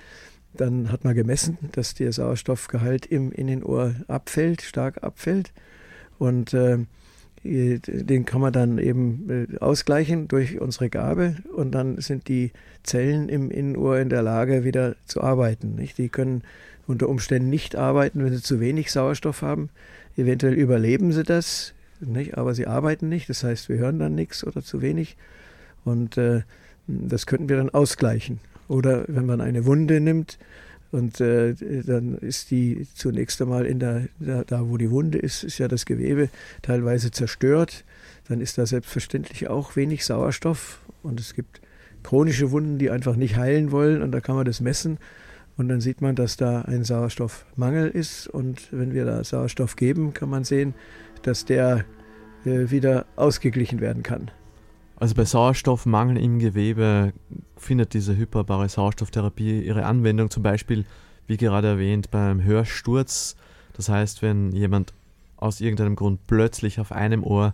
[0.54, 5.52] dann hat man gemessen, dass der Sauerstoffgehalt im Innenohr abfällt, stark abfällt.
[6.18, 6.78] Und äh,
[7.44, 12.52] den kann man dann eben äh, ausgleichen durch unsere Gabe und dann sind die
[12.82, 15.74] Zellen im Innenohr in der Lage, wieder zu arbeiten.
[15.74, 15.98] Nicht?
[15.98, 16.42] Die können
[16.86, 19.68] unter Umständen nicht arbeiten, wenn sie zu wenig Sauerstoff haben.
[20.16, 22.38] Eventuell überleben sie das, nicht?
[22.38, 23.28] aber sie arbeiten nicht.
[23.28, 25.16] Das heißt, wir hören dann nichts oder zu wenig.
[25.84, 26.42] Und äh,
[26.86, 28.40] das könnten wir dann ausgleichen.
[28.68, 30.38] Oder wenn man eine Wunde nimmt
[30.94, 31.54] und äh,
[31.84, 35.66] dann ist die zunächst einmal in der, da, da, wo die Wunde ist, ist ja
[35.66, 36.28] das Gewebe
[36.62, 37.84] teilweise zerstört.
[38.28, 41.60] Dann ist da selbstverständlich auch wenig Sauerstoff und es gibt
[42.04, 44.98] chronische Wunden, die einfach nicht heilen wollen und da kann man das messen
[45.56, 50.14] und dann sieht man, dass da ein Sauerstoffmangel ist und wenn wir da Sauerstoff geben,
[50.14, 50.74] kann man sehen,
[51.22, 51.84] dass der
[52.44, 54.30] äh, wieder ausgeglichen werden kann.
[54.96, 57.12] Also bei Sauerstoffmangel im Gewebe
[57.64, 60.84] findet diese hyperbare Sauerstofftherapie ihre Anwendung, zum Beispiel,
[61.26, 63.36] wie gerade erwähnt, beim Hörsturz.
[63.72, 64.92] Das heißt, wenn jemand
[65.36, 67.52] aus irgendeinem Grund plötzlich auf einem Ohr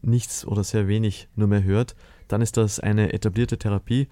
[0.00, 1.94] nichts oder sehr wenig nur mehr hört,
[2.28, 4.08] dann ist das eine etablierte Therapie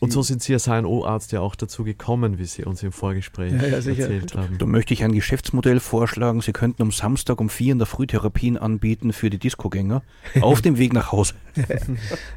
[0.00, 3.52] und so sind Sie als HNO-Arzt ja auch dazu gekommen, wie Sie uns im Vorgespräch
[3.52, 4.56] ja, ja, erzählt haben.
[4.58, 6.40] Da möchte ich ein Geschäftsmodell vorschlagen.
[6.40, 10.02] Sie könnten am Samstag um vier in der Früh Therapien anbieten für die Discogänger
[10.40, 11.34] auf dem Weg nach Hause.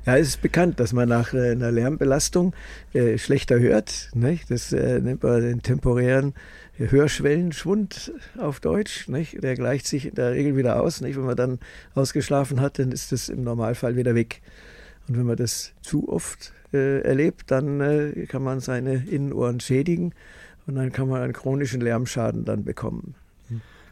[0.05, 2.53] ja, es ist bekannt, dass man nach äh, einer Lärmbelastung
[2.93, 4.09] äh, schlechter hört.
[4.15, 4.49] Nicht?
[4.49, 6.33] Das äh, nennt man den temporären
[6.77, 9.07] Hörschwellenschwund auf Deutsch.
[9.07, 9.43] Nicht?
[9.43, 11.01] Der gleicht sich in der Regel wieder aus.
[11.01, 11.15] Nicht?
[11.15, 11.59] Wenn man dann
[11.93, 14.41] ausgeschlafen hat, dann ist das im Normalfall wieder weg.
[15.07, 20.13] Und wenn man das zu oft äh, erlebt, dann äh, kann man seine Innenohren schädigen
[20.67, 23.15] und dann kann man einen chronischen Lärmschaden dann bekommen.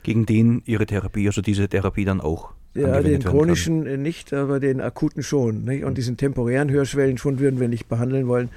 [0.03, 2.53] Gegen den Ihre Therapie, also diese Therapie dann auch?
[2.75, 4.01] Ja, den chronischen kann.
[4.01, 5.63] nicht, aber den akuten schon.
[5.65, 5.83] Nicht?
[5.83, 8.49] Und diesen temporären Hörschwellenschwund würden wir nicht behandeln wollen,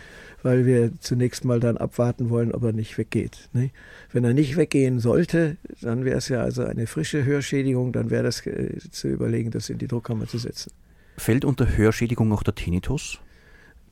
[0.43, 3.49] weil wir zunächst mal dann abwarten wollen, ob er nicht weggeht.
[3.53, 3.75] Nicht?
[4.13, 8.25] Wenn er nicht weggehen sollte, dann wäre es ja also eine frische Hörschädigung, dann wäre
[8.25, 10.73] das äh, zu überlegen, das in die Druckkammer zu setzen.
[11.17, 13.19] Fällt unter Hörschädigung auch der Tinnitus?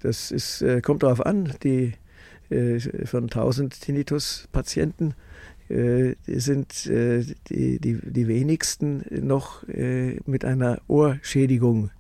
[0.01, 1.55] Das ist, äh, kommt darauf an.
[1.63, 1.93] Die,
[2.51, 5.15] äh, von 1000 Tinnitus-Patienten
[5.69, 9.63] äh, sind die, die, die wenigsten noch
[10.27, 11.91] mit einer Ohrschädigung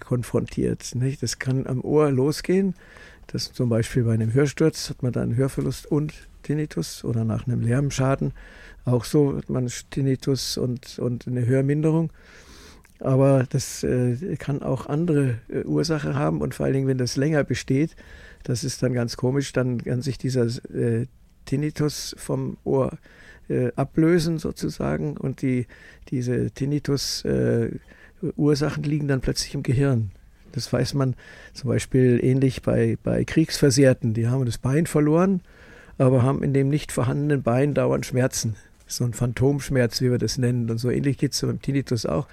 [0.00, 0.94] konfrontiert.
[0.94, 1.22] Nicht?
[1.22, 2.74] Das kann am Ohr losgehen.
[3.28, 7.62] Das zum Beispiel bei einem Hörsturz hat man dann Hörverlust und Tinnitus oder nach einem
[7.62, 8.32] Lärmschaden.
[8.84, 12.12] Auch so hat man Tinnitus und, und eine Hörminderung.
[13.04, 17.16] Aber das äh, kann auch andere äh, Ursache haben und vor allen Dingen, wenn das
[17.16, 17.96] länger besteht,
[18.44, 21.04] das ist dann ganz komisch, dann kann sich dieser äh,
[21.44, 22.96] Tinnitus vom Ohr
[23.48, 25.66] äh, ablösen sozusagen und die,
[26.08, 30.10] diese Tinnitus-Ursachen äh, liegen dann plötzlich im Gehirn.
[30.52, 31.14] Das weiß man
[31.52, 34.14] zum Beispiel ähnlich bei, bei Kriegsversehrten.
[34.14, 35.42] Die haben das Bein verloren,
[35.98, 38.56] aber haben in dem nicht vorhandenen Bein dauernd Schmerzen.
[38.86, 40.70] So ein Phantomschmerz, wie wir das nennen.
[40.70, 42.26] Und so ähnlich geht es beim Tinnitus auch.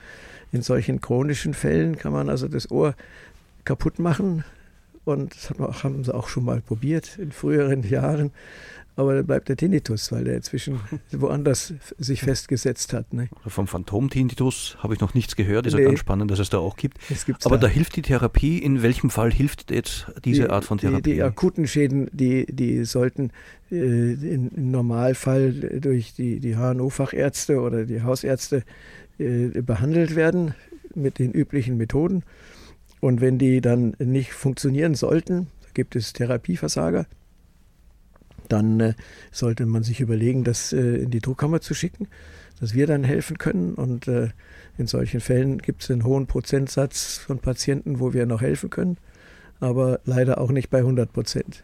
[0.51, 2.95] In solchen chronischen Fällen kann man also das Ohr
[3.63, 4.43] kaputt machen.
[5.03, 8.31] Und das haben sie auch schon mal probiert in früheren Jahren.
[8.97, 10.79] Aber da bleibt der Tinnitus, weil der inzwischen
[11.11, 13.13] woanders sich festgesetzt hat.
[13.13, 13.29] Ne?
[13.47, 15.65] Vom Phantom-Tinnitus habe ich noch nichts gehört.
[15.65, 15.81] Ist nee.
[15.81, 16.99] ja ganz spannend, dass es da auch gibt.
[17.43, 17.67] Aber da.
[17.67, 17.73] da.
[17.73, 18.59] hilft die Therapie.
[18.59, 21.01] In welchem Fall hilft jetzt diese die, Art von Therapie?
[21.01, 23.31] Die, die, akuten Schäden, die, die sollten
[23.71, 28.63] äh, im Normalfall durch die, die HNO-Fachärzte oder die Hausärzte
[29.21, 30.53] äh, behandelt werden
[30.95, 32.23] mit den üblichen Methoden.
[32.99, 37.07] Und wenn die dann nicht funktionieren sollten, gibt es Therapieversager,
[38.47, 38.93] dann äh,
[39.31, 42.07] sollte man sich überlegen, das äh, in die Druckkammer zu schicken,
[42.59, 43.73] dass wir dann helfen können.
[43.73, 44.29] Und äh,
[44.77, 48.97] in solchen Fällen gibt es einen hohen Prozentsatz von Patienten, wo wir noch helfen können,
[49.59, 51.63] aber leider auch nicht bei 100 Prozent.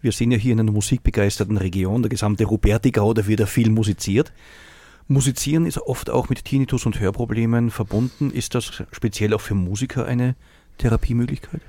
[0.00, 4.32] Wir sind ja hier in einer musikbegeisterten Region, der gesamte Rupertigau, da wird viel musiziert.
[5.10, 8.30] Musizieren ist oft auch mit Tinnitus und Hörproblemen verbunden.
[8.30, 10.36] Ist das speziell auch für Musiker eine
[10.78, 11.60] Therapiemöglichkeit?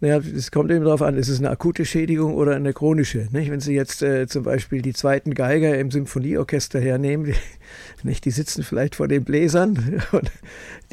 [0.00, 3.26] Naja, es kommt eben darauf an, ist es eine akute Schädigung oder eine chronische.
[3.32, 3.50] Nicht?
[3.50, 7.34] Wenn Sie jetzt äh, zum Beispiel die zweiten Geiger im Symphonieorchester hernehmen, die,
[8.06, 10.30] nicht, die sitzen vielleicht vor den Bläsern und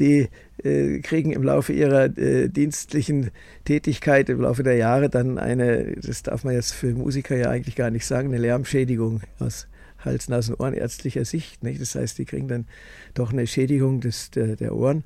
[0.00, 0.30] die
[0.64, 3.30] äh, kriegen im Laufe ihrer äh, dienstlichen
[3.64, 7.76] Tätigkeit im Laufe der Jahre dann eine, das darf man jetzt für Musiker ja eigentlich
[7.76, 9.68] gar nicht sagen, eine Lärmschädigung aus
[10.04, 11.62] Hals, Nasen, Ohrenärztlicher Sicht.
[11.62, 11.80] Nicht?
[11.80, 12.66] Das heißt, die kriegen dann
[13.14, 15.04] doch eine Schädigung des, der, der Ohren.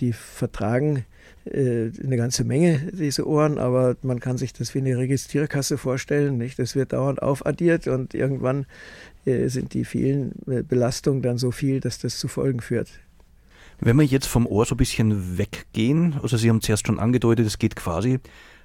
[0.00, 1.04] Die vertragen
[1.44, 6.38] äh, eine ganze Menge, diese Ohren, aber man kann sich das wie eine Registrierkasse vorstellen.
[6.38, 6.58] Nicht?
[6.58, 8.66] Das wird dauernd aufaddiert und irgendwann
[9.24, 12.88] äh, sind die vielen äh, Belastungen dann so viel, dass das zu Folgen führt.
[13.80, 17.46] Wenn wir jetzt vom Ohr so ein bisschen weggehen, also Sie haben zuerst schon angedeutet,
[17.46, 18.18] es geht quasi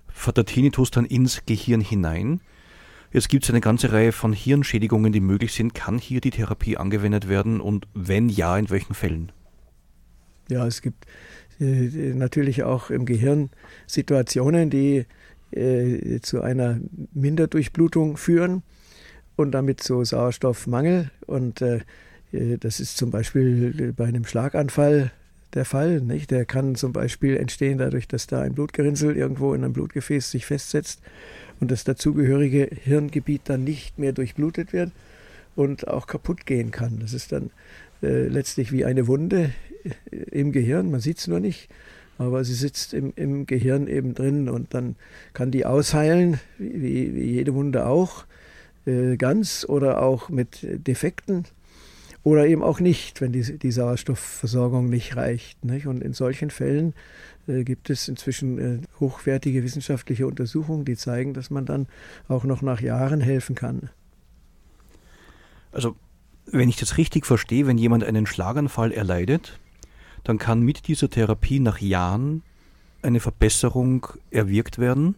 [0.08, 2.42] von der Tinnitus dann ins Gehirn hinein.
[3.14, 5.76] Jetzt gibt es eine ganze Reihe von Hirnschädigungen, die möglich sind.
[5.76, 9.32] Kann hier die Therapie angewendet werden und wenn ja, in welchen Fällen?
[10.50, 11.06] Ja, es gibt
[11.60, 13.52] äh, natürlich auch im Gehirn
[13.86, 15.06] Situationen, die
[15.52, 16.80] äh, zu einer
[17.14, 18.64] Minderdurchblutung führen
[19.36, 21.12] und damit zu Sauerstoffmangel.
[21.28, 21.82] Und äh,
[22.32, 25.12] das ist zum Beispiel bei einem Schlaganfall
[25.56, 26.02] der Fall.
[26.02, 26.32] Nicht?
[26.32, 30.46] Der kann zum Beispiel entstehen dadurch, dass da ein Blutgerinnsel irgendwo in einem Blutgefäß sich
[30.46, 31.02] festsetzt
[31.60, 34.92] und das dazugehörige Hirngebiet dann nicht mehr durchblutet wird
[35.56, 37.00] und auch kaputt gehen kann.
[37.00, 37.52] Das ist dann
[38.02, 39.52] äh, letztlich wie eine Wunde
[39.84, 40.92] äh, im Gehirn.
[40.92, 41.70] Man sieht es nur nicht,
[42.18, 44.96] aber sie sitzt im, im, Gehirn eben drin und dann
[45.34, 48.26] kann die ausheilen, wie, wie jede Wunde auch,
[48.86, 51.46] äh, ganz oder auch mit Defekten
[52.24, 55.64] oder eben auch nicht, wenn die, die Sauerstoffversorgung nicht reicht.
[55.66, 55.88] Nicht?
[55.88, 56.94] Und in solchen Fällen
[57.48, 61.88] äh, gibt es inzwischen äh, hochwertige wissenschaftliche Untersuchungen, die zeigen, dass man dann
[62.30, 63.90] auch noch nach Jahren helfen kann.
[65.72, 65.96] Also,
[66.46, 69.60] wenn ich das richtig verstehe, wenn jemand einen Schlaganfall erleidet,
[70.24, 72.44] dann kann mit dieser Therapie nach Jahren
[73.02, 75.16] eine Verbesserung erwirkt werden.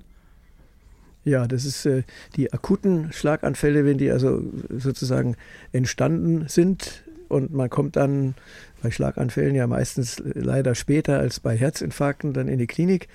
[1.26, 2.04] Ja, das ist äh,
[2.36, 5.36] die akuten Schlaganfälle, wenn die also sozusagen
[5.72, 8.36] entstanden sind und man kommt dann
[8.82, 13.08] bei Schlaganfällen ja meistens leider später als bei Herzinfarkten dann in die Klinik,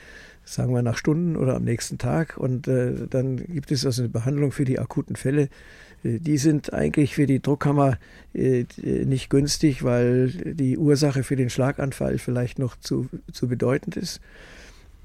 [0.44, 2.36] sagen wir nach Stunden oder am nächsten Tag.
[2.36, 5.48] Und äh, dann gibt es also eine Behandlung für die akuten Fälle.
[6.02, 7.98] Äh, die sind eigentlich für die Druckkammer
[8.34, 14.20] äh, nicht günstig, weil die Ursache für den Schlaganfall vielleicht noch zu, zu bedeutend ist.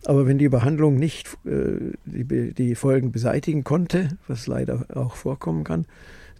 [0.05, 5.63] Aber wenn die Behandlung nicht äh, die, die Folgen beseitigen konnte, was leider auch vorkommen
[5.63, 5.85] kann,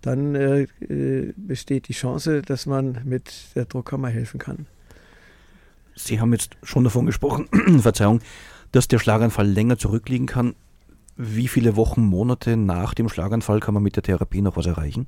[0.02, 4.68] dann äh, äh, besteht die Chance, dass man mit der Druckkammer helfen kann.
[5.96, 7.48] Sie haben jetzt schon davon gesprochen,
[7.80, 8.20] Verzeihung,
[8.72, 10.54] dass der Schlaganfall länger zurückliegen kann.
[11.18, 15.08] Wie viele Wochen, Monate nach dem Schlaganfall kann man mit der Therapie noch was erreichen?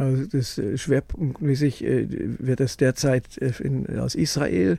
[0.00, 4.78] Also das äh, schwerpunktmäßig äh, wird das derzeit äh, in, aus Israel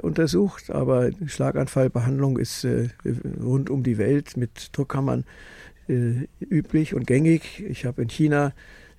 [0.00, 2.66] untersucht, aber Schlaganfallbehandlung ist
[3.38, 5.24] rund um die Welt mit Druckkammern
[6.40, 7.62] üblich und gängig.
[7.68, 8.54] Ich habe in China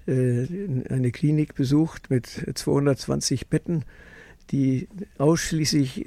[0.05, 3.85] eine Klinik besucht mit 220 Betten,
[4.51, 6.05] die ausschließlich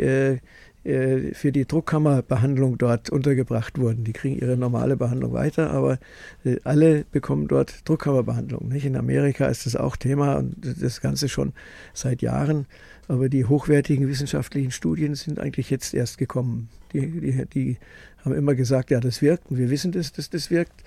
[0.82, 4.04] für die Druckkammerbehandlung dort untergebracht wurden.
[4.04, 5.98] Die kriegen ihre normale Behandlung weiter, aber
[6.44, 8.68] äh, alle bekommen dort Druckkammerbehandlung.
[8.68, 8.86] Nicht?
[8.86, 11.52] In Amerika ist das auch Thema und das Ganze schon
[11.92, 12.66] seit Jahren.
[13.08, 16.68] Aber die hochwertigen wissenschaftlichen Studien sind eigentlich jetzt erst gekommen.
[16.92, 17.78] Die, die, die
[18.24, 20.84] haben immer gesagt, ja, das wirkt und wir wissen das, dass das wirkt.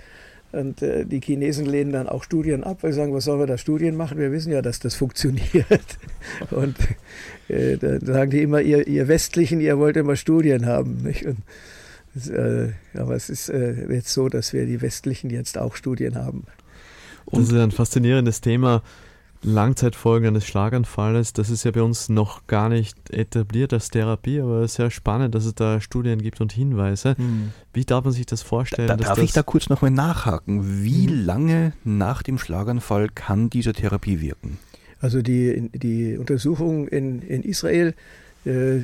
[0.53, 3.47] Und äh, die Chinesen lehnen dann auch Studien ab, weil sie sagen, was sollen wir
[3.47, 4.19] da Studien machen?
[4.19, 5.97] Wir wissen ja, dass das funktioniert.
[6.51, 6.75] Und
[7.49, 11.01] äh, dann sagen die immer, ihr, ihr Westlichen, ihr wollt immer Studien haben.
[11.01, 11.25] Nicht?
[11.25, 11.39] Und,
[12.29, 16.43] äh, aber es ist äh, jetzt so, dass wir die Westlichen jetzt auch Studien haben.
[17.25, 18.83] Und das ist ein faszinierendes Thema.
[19.43, 24.59] Langzeitfolgen eines Schlaganfalles, das ist ja bei uns noch gar nicht etabliert als Therapie, aber
[24.59, 27.15] es ist sehr spannend, dass es da Studien gibt und Hinweise.
[27.17, 27.51] Hm.
[27.73, 28.87] Wie darf man sich das vorstellen?
[28.87, 30.83] Da, darf ich da kurz nochmal nachhaken?
[30.83, 31.25] Wie hm.
[31.25, 34.57] lange nach dem Schlaganfall kann diese Therapie wirken?
[34.99, 37.93] Also die, die Untersuchungen in, in Israel
[38.45, 38.79] äh,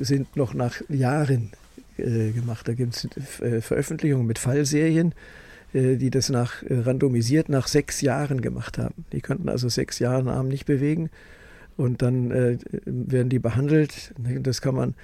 [0.00, 1.50] sind noch nach Jahren
[1.98, 2.66] äh, gemacht.
[2.66, 5.14] Da gibt es äh, Veröffentlichungen mit Fallserien äh,
[5.74, 9.04] die das nach äh, randomisiert nach sechs Jahren gemacht haben.
[9.12, 11.10] Die konnten also sechs Jahre den Arm nicht bewegen
[11.76, 14.12] und dann äh, werden die behandelt.
[14.42, 14.94] Das kann man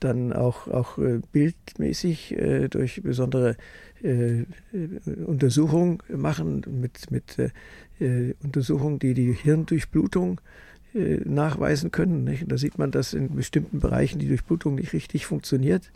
[0.00, 3.56] dann auch, auch äh, bildmäßig äh, durch besondere
[4.02, 4.44] äh,
[5.26, 7.38] Untersuchungen machen, mit, mit
[8.00, 10.40] äh, Untersuchungen, die die Hirndurchblutung
[10.94, 12.24] äh, nachweisen können.
[12.24, 12.50] Nicht?
[12.50, 15.90] Da sieht man, dass in bestimmten Bereichen die Durchblutung nicht richtig funktioniert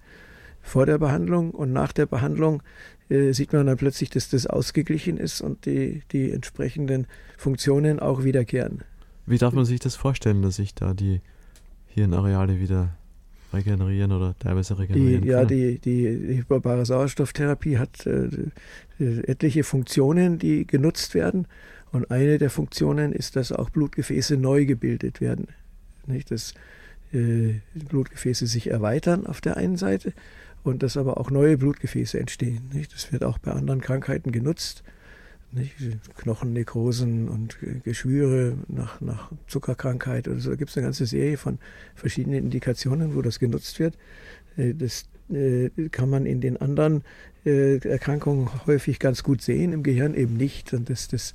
[0.63, 2.63] vor der Behandlung und nach der Behandlung
[3.09, 8.25] äh, sieht man dann plötzlich, dass das ausgeglichen ist und die, die entsprechenden Funktionen auch
[8.25, 8.83] wiederkehren.
[9.27, 11.21] Wie darf man sich das vorstellen, dass sich da die
[11.87, 12.97] Hirnareale wieder
[13.53, 18.29] regenerieren oder teilweise regenerieren die, Ja, die, die, die hyperbare Sauerstofftherapie hat äh,
[18.99, 21.47] etliche Funktionen, die genutzt werden.
[21.93, 25.49] Und eine der Funktionen ist, dass auch Blutgefäße neu gebildet werden.
[26.07, 26.55] Nicht, dass
[27.13, 30.13] äh, Blutgefäße sich erweitern auf der einen Seite
[30.67, 32.71] und dass aber auch neue Blutgefäße entstehen.
[32.73, 32.93] Nicht?
[32.93, 34.83] Das wird auch bei anderen Krankheiten genutzt.
[35.53, 35.75] Nicht?
[36.19, 40.51] Knochennekrosen und Geschwüre nach, nach Zuckerkrankheit oder so.
[40.51, 41.59] Da gibt es eine ganze Serie von
[41.95, 43.97] verschiedenen Indikationen, wo das genutzt wird.
[44.57, 47.05] Äh, das äh, kann man in den anderen
[47.45, 50.73] äh, Erkrankungen häufig ganz gut sehen, im Gehirn eben nicht.
[50.75, 51.35] Und das, das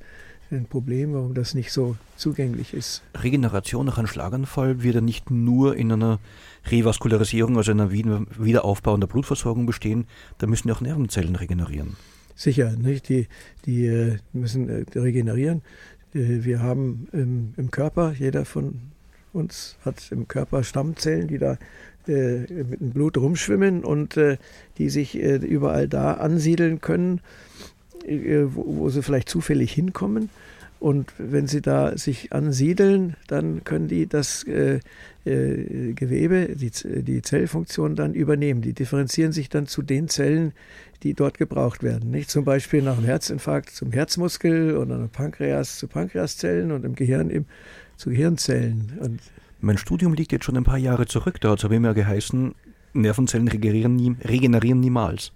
[0.52, 3.02] ein Problem, warum das nicht so zugänglich ist.
[3.16, 6.20] Regeneration nach einem Schlaganfall wird ja nicht nur in einer
[6.66, 10.06] Revaskularisierung, also einer Wiederaufbau der Blutversorgung bestehen,
[10.38, 11.95] da müssen ja auch Nervenzellen regenerieren.
[12.36, 13.10] Sicher, nicht?
[13.10, 13.28] Die,
[13.66, 15.62] die äh, müssen äh, regenerieren.
[16.14, 18.82] Äh, wir haben im, im Körper, jeder von
[19.34, 21.58] uns hat im Körper Stammzellen, die da
[22.08, 24.20] mit dem Blut rumschwimmen und
[24.80, 27.22] die sich überall da ansiedeln können,
[28.06, 30.30] wo, wo sie vielleicht zufällig hinkommen.
[30.82, 34.80] Und wenn sie da sich ansiedeln, dann können die das äh,
[35.26, 36.72] äh, Gewebe, die,
[37.04, 38.64] die Zellfunktion dann übernehmen.
[38.64, 40.54] Die differenzieren sich dann zu den Zellen,
[41.04, 42.10] die dort gebraucht werden.
[42.10, 46.95] Nicht zum Beispiel nach einem Herzinfarkt zum Herzmuskel oder einem Pankreas zu Pankreaszellen und im
[46.95, 47.45] Gehirn eben
[47.95, 48.93] zu Gehirnzellen.
[48.99, 49.22] Und
[49.60, 51.39] mein Studium liegt jetzt schon ein paar Jahre zurück.
[51.41, 52.56] Da hat es aber immer geheißen,
[52.93, 55.32] Nervenzellen regenerieren, regenerieren niemals.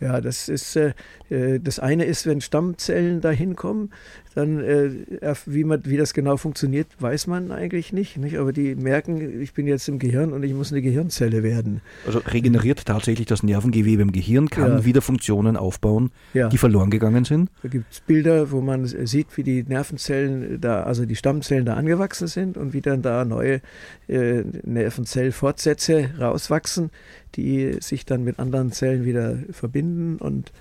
[0.00, 0.94] Ja, das ist äh,
[1.30, 3.92] äh, das eine ist, wenn Stammzellen da hinkommen,
[4.38, 8.38] dann äh, wie man wie das genau funktioniert, weiß man eigentlich nicht, nicht.
[8.38, 11.80] Aber die merken, ich bin jetzt im Gehirn und ich muss eine Gehirnzelle werden.
[12.06, 14.84] Also regeneriert tatsächlich das Nervengewebe im Gehirn, kann ja.
[14.84, 16.48] wieder Funktionen aufbauen, ja.
[16.48, 17.50] die verloren gegangen sind.
[17.62, 21.74] Da gibt es Bilder, wo man sieht, wie die Nervenzellen da, also die Stammzellen da
[21.74, 23.60] angewachsen sind und wie dann da neue
[24.06, 26.90] äh, Nervenzellfortsätze rauswachsen
[27.34, 30.52] die sich dann mit anderen Zellen wieder verbinden und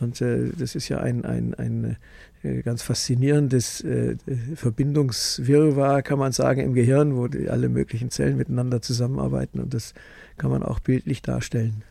[0.00, 1.96] und äh, das ist ja ein, ein, ein
[2.42, 4.16] äh, ganz faszinierendes äh,
[4.54, 9.60] Verbindungswirrwarr, kann man sagen, im Gehirn, wo die, alle möglichen Zellen miteinander zusammenarbeiten.
[9.60, 9.94] Und das
[10.36, 11.84] kann man auch bildlich darstellen.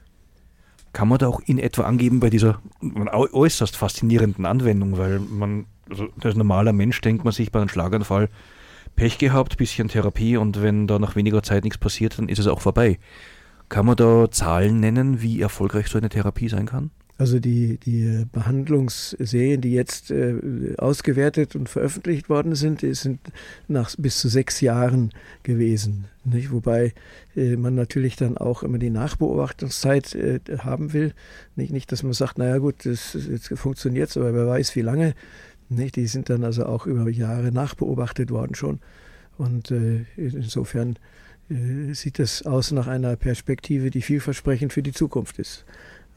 [0.91, 6.09] Kann man da auch in etwa angeben bei dieser äußerst faszinierenden Anwendung, weil man, also
[6.21, 8.29] als normaler Mensch denkt man sich bei einem Schlaganfall,
[8.95, 12.45] Pech gehabt, bisschen Therapie und wenn da nach weniger Zeit nichts passiert, dann ist es
[12.45, 12.99] auch vorbei.
[13.69, 16.91] Kann man da Zahlen nennen, wie erfolgreich so eine Therapie sein kann?
[17.17, 23.19] Also die, die Behandlungsserien, die jetzt äh, ausgewertet und veröffentlicht worden sind, sind
[23.67, 25.11] nach bis zu sechs Jahren
[25.43, 26.05] gewesen.
[26.25, 26.51] Nicht?
[26.51, 26.93] Wobei
[27.35, 31.13] äh, man natürlich dann auch immer die Nachbeobachtungszeit äh, haben will.
[31.55, 34.81] Nicht, nicht, dass man sagt, naja gut, das, jetzt funktioniert es, aber wer weiß wie
[34.81, 35.13] lange.
[35.69, 35.95] Nicht?
[35.97, 38.79] Die sind dann also auch über Jahre nachbeobachtet worden schon.
[39.37, 40.97] Und äh, insofern
[41.49, 45.65] äh, sieht es aus nach einer Perspektive, die vielversprechend für die Zukunft ist.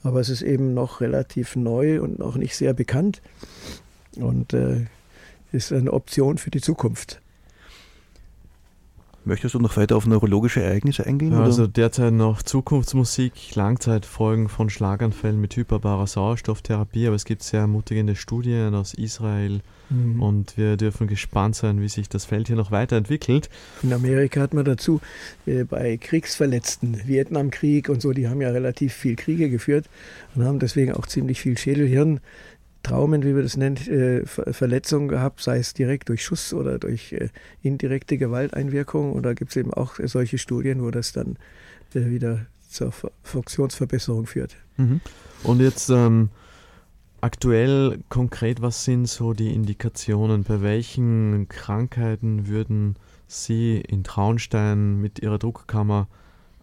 [0.06, 3.22] Aber es ist eben noch relativ neu und noch nicht sehr bekannt
[4.14, 4.86] und äh,
[5.50, 7.20] ist eine Option für die Zukunft.
[9.28, 11.34] Möchtest du noch weiter auf neurologische Ereignisse eingehen?
[11.34, 11.72] Also oder?
[11.72, 18.76] derzeit noch Zukunftsmusik, Langzeitfolgen von Schlaganfällen mit hyperbarer Sauerstofftherapie, aber es gibt sehr ermutigende Studien
[18.76, 20.22] aus Israel mhm.
[20.22, 23.50] und wir dürfen gespannt sein, wie sich das Feld hier noch weiterentwickelt.
[23.82, 25.00] In Amerika hat man dazu
[25.44, 29.86] äh, bei Kriegsverletzten, Vietnamkrieg und so, die haben ja relativ viel Kriege geführt
[30.36, 32.20] und haben deswegen auch ziemlich viel Schädelhirn
[32.86, 37.12] Traumen, wie wir das nennen, äh, Verletzungen gehabt, sei es direkt durch Schuss oder durch
[37.12, 37.30] äh,
[37.60, 39.12] indirekte Gewalteinwirkung.
[39.12, 41.36] Und da gibt es eben auch solche Studien, wo das dann
[41.94, 42.92] äh, wieder zur
[43.24, 44.56] Funktionsverbesserung führt.
[44.76, 45.00] Mhm.
[45.42, 46.28] Und jetzt ähm,
[47.20, 50.44] aktuell konkret, was sind so die Indikationen?
[50.44, 52.94] Bei welchen Krankheiten würden
[53.26, 56.06] Sie in Traunstein mit Ihrer Druckkammer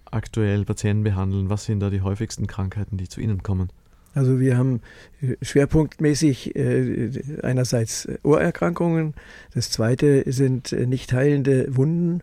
[0.05, 1.49] aktuell Patienten behandeln?
[1.49, 3.67] Was sind da die häufigsten Krankheiten, die zu Ihnen kommen?
[4.13, 4.81] Also wir haben
[5.21, 7.09] äh, schwerpunktmäßig äh,
[7.41, 9.13] einerseits Ohrerkrankungen,
[9.53, 12.21] das zweite sind äh, nicht heilende Wunden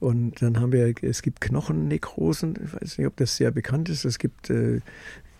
[0.00, 4.04] und dann haben wir, es gibt Knochennekrosen, ich weiß nicht, ob das sehr bekannt ist,
[4.04, 4.50] es gibt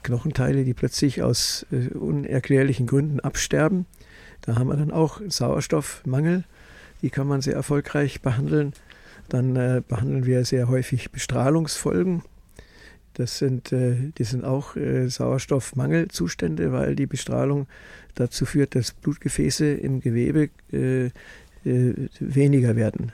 [0.02, 1.64] Knochenteile, die plötzlich aus
[1.94, 3.86] unerklärlichen Gründen absterben.
[4.42, 6.44] Da haben wir dann auch Sauerstoffmangel,
[7.00, 8.74] die kann man sehr erfolgreich behandeln.
[9.30, 12.22] Dann äh, behandeln wir sehr häufig Bestrahlungsfolgen.
[13.14, 17.66] Das sind, äh, die sind auch äh, Sauerstoffmangelzustände, weil die Bestrahlung
[18.14, 21.10] dazu führt, dass Blutgefäße im Gewebe äh,
[21.62, 23.12] weniger werden.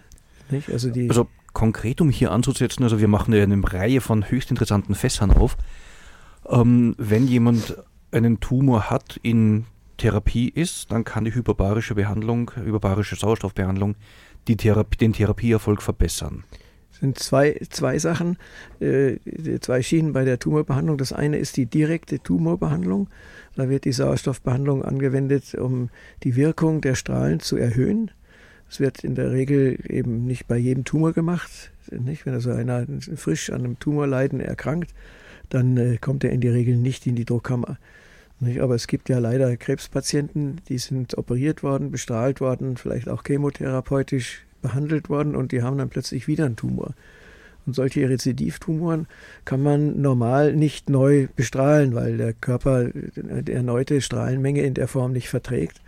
[0.72, 4.94] Also, die also konkret, um hier anzusetzen, also wir machen eine Reihe von höchst interessanten
[4.94, 5.56] Fässern auf.
[6.48, 7.76] Ähm, wenn jemand
[8.12, 9.64] einen Tumor hat, in
[9.96, 13.96] Therapie ist, dann kann die hyperbarische Behandlung, hyperbarische Sauerstoffbehandlung
[14.46, 16.44] die Therapie, den Therapieerfolg verbessern.
[17.00, 18.38] Sind zwei, zwei Sachen,
[18.80, 19.16] äh,
[19.60, 20.96] zwei Schienen bei der Tumorbehandlung.
[20.96, 23.08] Das eine ist die direkte Tumorbehandlung.
[23.54, 25.90] Da wird die Sauerstoffbehandlung angewendet, um
[26.22, 28.10] die Wirkung der Strahlen zu erhöhen.
[28.68, 31.70] Es wird in der Regel eben nicht bei jedem Tumor gemacht.
[31.90, 32.26] Nicht?
[32.26, 34.92] Wenn also einer frisch an einem Tumorleiden erkrankt,
[35.50, 37.78] dann äh, kommt er in die Regel nicht in die Druckkammer.
[38.40, 38.60] Nicht?
[38.60, 44.45] Aber es gibt ja leider Krebspatienten, die sind operiert worden, bestrahlt worden, vielleicht auch chemotherapeutisch
[44.66, 46.94] behandelt worden und die haben dann plötzlich wieder einen Tumor.
[47.66, 49.06] Und solche Rezidivtumoren
[49.44, 55.12] kann man normal nicht neu bestrahlen, weil der Körper die erneute Strahlenmenge in der Form
[55.12, 55.80] nicht verträgt.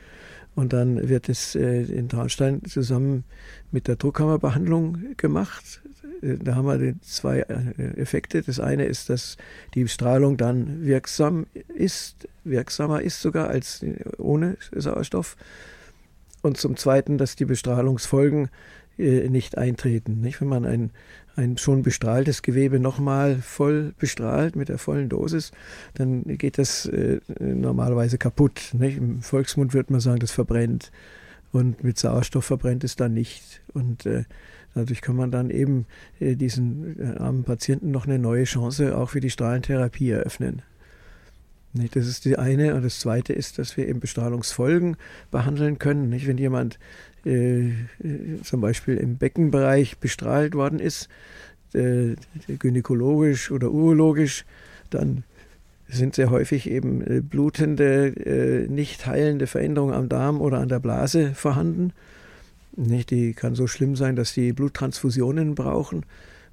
[0.57, 3.23] Und dann wird es äh, in Traunstein zusammen
[3.71, 5.81] mit der Druckkammerbehandlung gemacht.
[6.21, 8.43] Da haben wir zwei äh, Effekte.
[8.43, 9.37] Das eine ist, dass
[9.75, 13.85] die Strahlung dann wirksam ist, wirksamer ist sogar als
[14.19, 15.37] ohne Sauerstoff.
[16.43, 18.49] Und zum Zweiten, dass die Bestrahlungsfolgen
[18.97, 20.21] nicht eintreten.
[20.21, 20.41] Nicht?
[20.41, 20.91] Wenn man ein
[21.39, 25.53] ein schon bestrahltes Gewebe nochmal voll bestrahlt mit der vollen Dosis,
[25.95, 28.71] dann geht das äh, normalerweise kaputt.
[28.73, 28.99] Nicht?
[28.99, 30.91] Im Volksmund würde man sagen, das verbrennt.
[31.53, 33.63] Und mit Sauerstoff verbrennt es dann nicht.
[33.73, 34.25] Und äh,
[34.75, 35.87] dadurch kann man dann eben
[36.19, 40.63] äh, diesen äh, armen Patienten noch eine neue Chance auch für die Strahlentherapie eröffnen.
[41.79, 41.97] Nicht?
[41.97, 42.75] Das ist die eine.
[42.75, 44.97] Und das zweite ist, dass wir eben Bestrahlungsfolgen
[45.31, 46.11] behandeln können.
[46.11, 46.27] Nicht?
[46.27, 46.79] Wenn jemand
[47.25, 47.71] äh,
[48.43, 51.09] zum Beispiel im Beckenbereich bestrahlt worden ist,
[51.75, 52.17] äh,
[52.59, 54.45] gynäkologisch oder urologisch,
[54.91, 55.25] dann
[55.89, 60.81] sind sehr häufig eben äh, blutende, äh, nicht heilende Veränderungen am Darm oder an der
[60.81, 61.93] Blase vorhanden.
[62.77, 66.05] Nicht, die kann so schlimm sein, dass sie Bluttransfusionen brauchen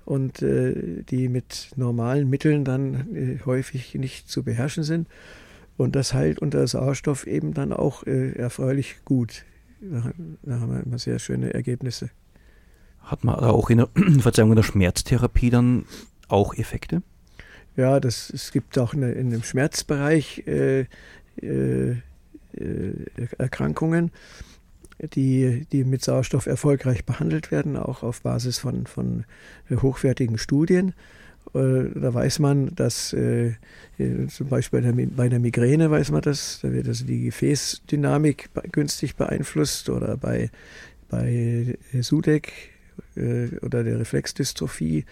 [0.05, 5.07] und äh, die mit normalen Mitteln dann äh, häufig nicht zu beherrschen sind.
[5.77, 9.43] Und das heilt unter Sauerstoff eben dann auch äh, erfreulich gut.
[9.81, 10.11] Da,
[10.43, 12.09] da, haben wir immer sehr schöne Ergebnisse.
[13.01, 13.89] Hat man auch in der,
[14.19, 15.85] Verzeihung, in der Schmerztherapie dann
[16.27, 17.01] auch Effekte?
[17.75, 20.85] Ja, das, es gibt auch eine, in dem Schmerzbereich äh,
[21.41, 21.95] äh,
[23.37, 24.11] Erkrankungen,
[24.99, 29.25] die, die mit Sauerstoff erfolgreich behandelt werden, auch auf Basis von, von
[29.69, 30.93] hochwertigen Studien.
[31.53, 33.53] Äh, da weiß man, dass äh,
[34.29, 34.81] zum Beispiel
[35.15, 40.49] bei der, Migräne weiß man das, da wird also die Gefäßdynamik günstig beeinflusst oder bei,
[41.09, 42.51] bei Sudeck
[43.15, 45.05] äh, oder der Reflexdystrophie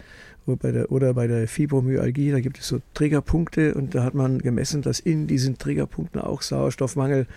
[0.46, 4.14] oder bei, der, oder bei der Fibromyalgie, da gibt es so Triggerpunkte und da hat
[4.14, 7.28] man gemessen, dass in diesen Triggerpunkten auch Sauerstoffmangel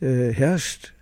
[0.00, 0.94] äh, herrscht.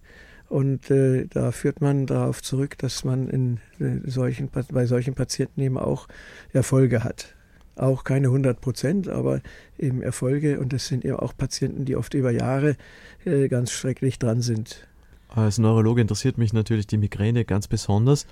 [0.49, 5.61] Und äh, da führt man darauf zurück, dass man in, äh, solchen, bei solchen Patienten
[5.61, 6.09] eben auch
[6.53, 7.35] Erfolge hat.
[7.77, 9.41] Auch keine 100 Prozent, aber
[9.79, 10.59] eben Erfolge.
[10.59, 12.77] Und das sind eben auch Patienten, die oft über Jahre
[13.25, 14.89] äh, ganz schrecklich dran sind.
[15.29, 18.27] Als Neurologe interessiert mich natürlich die Migräne ganz besonders.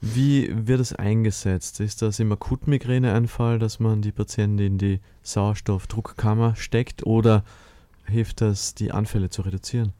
[0.00, 1.78] Wie wird es eingesetzt?
[1.80, 7.44] Ist das im Akutmigräneanfall, dass man die Patienten in die Sauerstoffdruckkammer steckt oder
[8.06, 9.92] hilft das, die Anfälle zu reduzieren?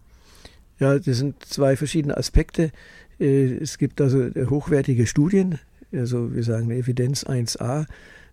[0.81, 2.73] Ja, das sind zwei verschiedene Aspekte.
[3.21, 5.59] Äh, es gibt also hochwertige Studien,
[5.93, 7.87] also wir sagen Evidenz 1a,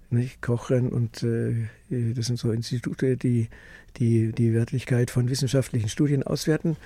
[0.10, 0.41] nicht?
[0.41, 3.50] Kochen und äh, das sind so Institute, die,
[3.98, 6.78] die die Wertigkeit von wissenschaftlichen Studien auswerten.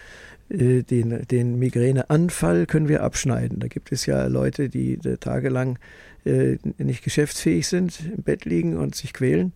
[0.49, 3.59] Äh, den, den Migräneanfall können wir abschneiden.
[3.59, 5.77] Da gibt es ja Leute, die tagelang
[6.77, 9.53] nicht geschäftsfähig sind, im Bett liegen und sich quälen.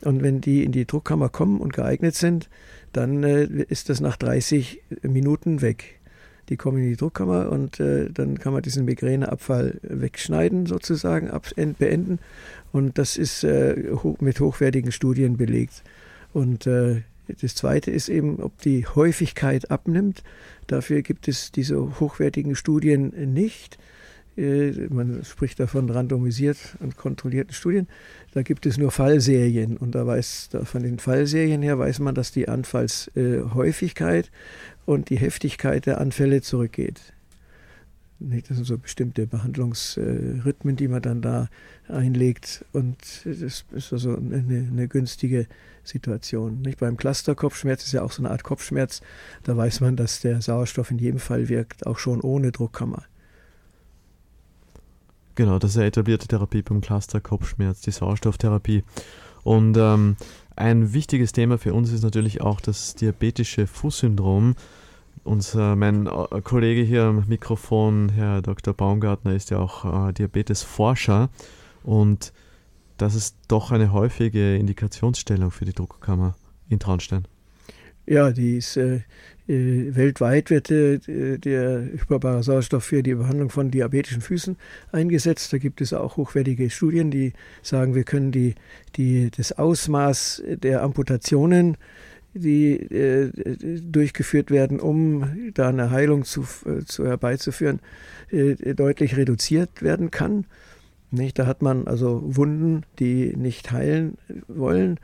[0.00, 2.48] Und wenn die in die Druckkammer kommen und geeignet sind,
[2.96, 6.00] dann äh, ist das nach 30 Minuten weg.
[6.48, 11.46] Die kommen in die Druckkammer und äh, dann kann man diesen Migräneabfall wegschneiden, sozusagen, ab,
[11.78, 12.20] beenden.
[12.72, 15.82] Und das ist äh, ho mit hochwertigen Studien belegt.
[16.32, 17.02] Und äh,
[17.40, 20.22] das Zweite ist eben, ob die Häufigkeit abnimmt.
[20.68, 23.78] Dafür gibt es diese hochwertigen Studien nicht.
[24.36, 27.88] Äh, man spricht davon randomisiert und kontrollierten Studien.
[28.32, 32.32] Da gibt es nur Fallserien und da weiß von den Fallserien her weiß man, dass
[32.32, 34.30] die Anfallshäufigkeit
[34.84, 37.00] und die Heftigkeit der Anfälle zurückgeht.
[38.18, 41.48] Das sind so bestimmte Behandlungsrhythmen, die man dann da
[41.86, 42.64] einlegt.
[42.72, 45.46] Und das ist also eine, eine günstige
[45.84, 46.62] Situation.
[46.62, 46.78] Nicht?
[46.78, 49.02] Beim Clusterkopfschmerz ist ja auch so eine Art Kopfschmerz.
[49.42, 53.04] Da weiß man, dass der Sauerstoff in jedem Fall wirkt, auch schon ohne Druckkammer.
[55.36, 58.82] Genau, das ist eine etablierte Therapie beim Cluster Kopfschmerz, die Sauerstofftherapie.
[59.44, 60.16] Und ähm,
[60.56, 64.56] ein wichtiges Thema für uns ist natürlich auch das diabetische Fußsyndrom.
[65.24, 68.72] Unser, mein äh, Kollege hier am Mikrofon, Herr Dr.
[68.72, 71.28] Baumgartner, ist ja auch äh, Diabetesforscher
[71.84, 72.32] und
[72.96, 76.34] das ist doch eine häufige Indikationsstellung für die Druckkammer
[76.70, 77.28] in Traunstein.
[78.06, 79.00] Ja, die ist äh,
[79.48, 80.98] äh, weltweit wird äh,
[81.38, 84.56] der hyperbare Sauerstoff für die Behandlung von diabetischen Füßen
[84.92, 85.52] eingesetzt.
[85.52, 87.32] Da gibt es auch hochwertige Studien, die
[87.62, 88.54] sagen, wir können die,
[88.96, 91.76] die, das Ausmaß der Amputationen,
[92.34, 93.30] die äh,
[93.80, 97.80] durchgeführt werden, um da eine Heilung zu, äh, zu herbeizuführen,
[98.30, 100.46] äh, deutlich reduziert werden kann.
[101.10, 101.38] Nicht?
[101.38, 104.98] Da hat man also Wunden, die nicht heilen wollen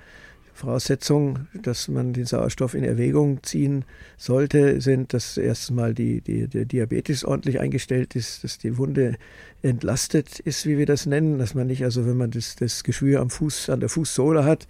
[0.62, 3.84] Voraussetzung, dass man den Sauerstoff in Erwägung ziehen
[4.16, 9.16] sollte, sind, dass erstmal die, die, der Diabetes ordentlich eingestellt ist, dass die Wunde
[9.62, 13.20] entlastet ist, wie wir das nennen, dass man nicht, also wenn man das, das Geschwür
[13.20, 14.68] am Fuß, an der Fußsohle hat,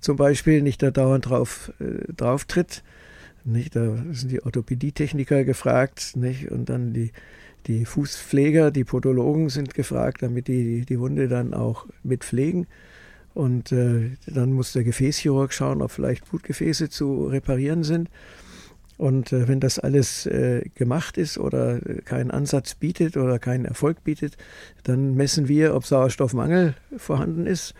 [0.00, 2.82] zum Beispiel, nicht da dauernd drauf, äh, drauf tritt.
[3.44, 7.12] Nicht, da sind die Orthopädietechniker gefragt, nicht, und dann die,
[7.68, 12.66] die Fußpfleger, die Podologen sind gefragt, damit die die Wunde dann auch mit pflegen.
[13.38, 18.10] Und äh, dann muss der Gefäßchirurg schauen, ob vielleicht Blutgefäße zu reparieren sind.
[18.96, 24.02] Und äh, wenn das alles äh, gemacht ist oder keinen Ansatz bietet oder keinen Erfolg
[24.02, 24.36] bietet,
[24.82, 27.74] dann messen wir, ob Sauerstoffmangel vorhanden ist.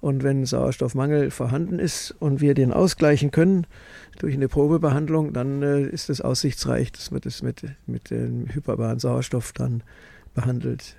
[0.00, 3.66] Und wenn Sauerstoffmangel vorhanden ist und wir den ausgleichen können
[4.18, 8.98] durch eine Probebehandlung, dann äh, ist es aussichtsreich, dass man das mit, mit dem hyperbaren
[8.98, 9.82] Sauerstoff dann
[10.32, 10.96] behandelt.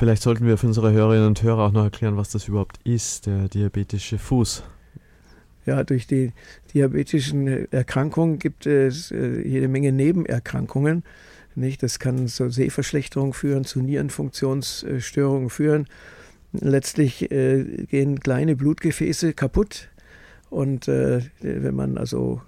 [0.00, 3.26] Vielleicht sollten wir für unsere Hörerinnen und Hörer auch noch erklären, was das überhaupt ist,
[3.26, 4.62] der diabetische Fuß.
[5.66, 6.32] Ja, durch die
[6.72, 11.04] diabetischen Erkrankungen gibt es äh, jede Menge Nebenerkrankungen.
[11.54, 11.82] Nicht?
[11.82, 15.86] Das kann zur Sehverschlechterung führen, zu Nierenfunktionsstörungen führen.
[16.54, 19.90] Letztlich äh, gehen kleine Blutgefäße kaputt.
[20.48, 22.40] Und äh, wenn man also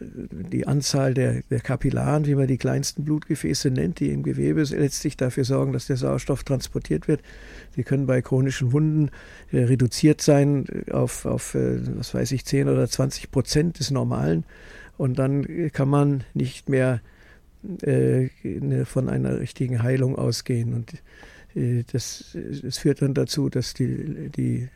[0.00, 5.16] die Anzahl der, der Kapillaren, wie man die kleinsten Blutgefäße nennt, die im Gewebe letztlich
[5.16, 7.20] dafür sorgen, dass der Sauerstoff transportiert wird.
[7.76, 9.10] Die können bei chronischen Wunden
[9.50, 14.44] äh, reduziert sein auf, auf äh, was weiß ich, 10 oder 20 Prozent des Normalen.
[14.96, 17.00] Und dann kann man nicht mehr
[17.82, 20.74] äh, ne, von einer richtigen Heilung ausgehen.
[20.74, 20.92] Und
[21.54, 24.68] äh, das, das führt dann dazu, dass die, die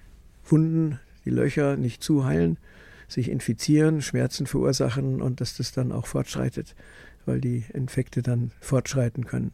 [0.45, 2.59] Wunden, die Löcher nicht zuheilen
[3.12, 6.74] sich infizieren, Schmerzen verursachen und dass das dann auch fortschreitet,
[7.26, 9.52] weil die Infekte dann fortschreiten können.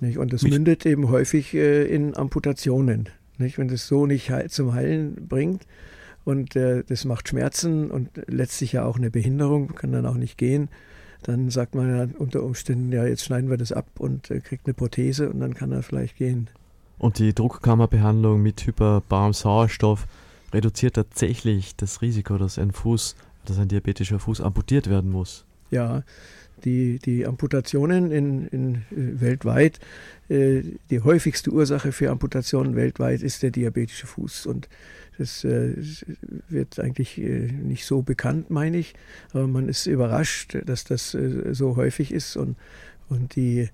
[0.00, 0.18] Nicht?
[0.18, 3.08] Und das Mich mündet eben häufig äh, in Amputationen.
[3.38, 3.58] Nicht?
[3.58, 5.66] Wenn das so nicht heil zum Heilen bringt
[6.24, 10.38] und äh, das macht Schmerzen und letztlich ja auch eine Behinderung, kann dann auch nicht
[10.38, 10.68] gehen,
[11.22, 14.66] dann sagt man ja unter Umständen, ja, jetzt schneiden wir das ab und äh, kriegt
[14.66, 16.50] eine Prothese und dann kann er vielleicht gehen.
[16.98, 20.06] Und die Druckkammerbehandlung mit hyperbarem Sauerstoff
[20.54, 25.44] reduziert tatsächlich das Risiko, dass ein Fuß, dass ein diabetischer Fuß amputiert werden muss.
[25.70, 26.02] Ja,
[26.64, 29.80] die, die Amputationen in, in, äh, weltweit,
[30.28, 34.46] äh, die häufigste Ursache für Amputationen weltweit ist der diabetische Fuß.
[34.46, 34.68] Und
[35.18, 35.74] das äh,
[36.48, 38.94] wird eigentlich äh, nicht so bekannt, meine ich.
[39.32, 42.36] Aber man ist überrascht, dass das äh, so häufig ist.
[42.36, 42.56] Und,
[43.08, 43.68] und die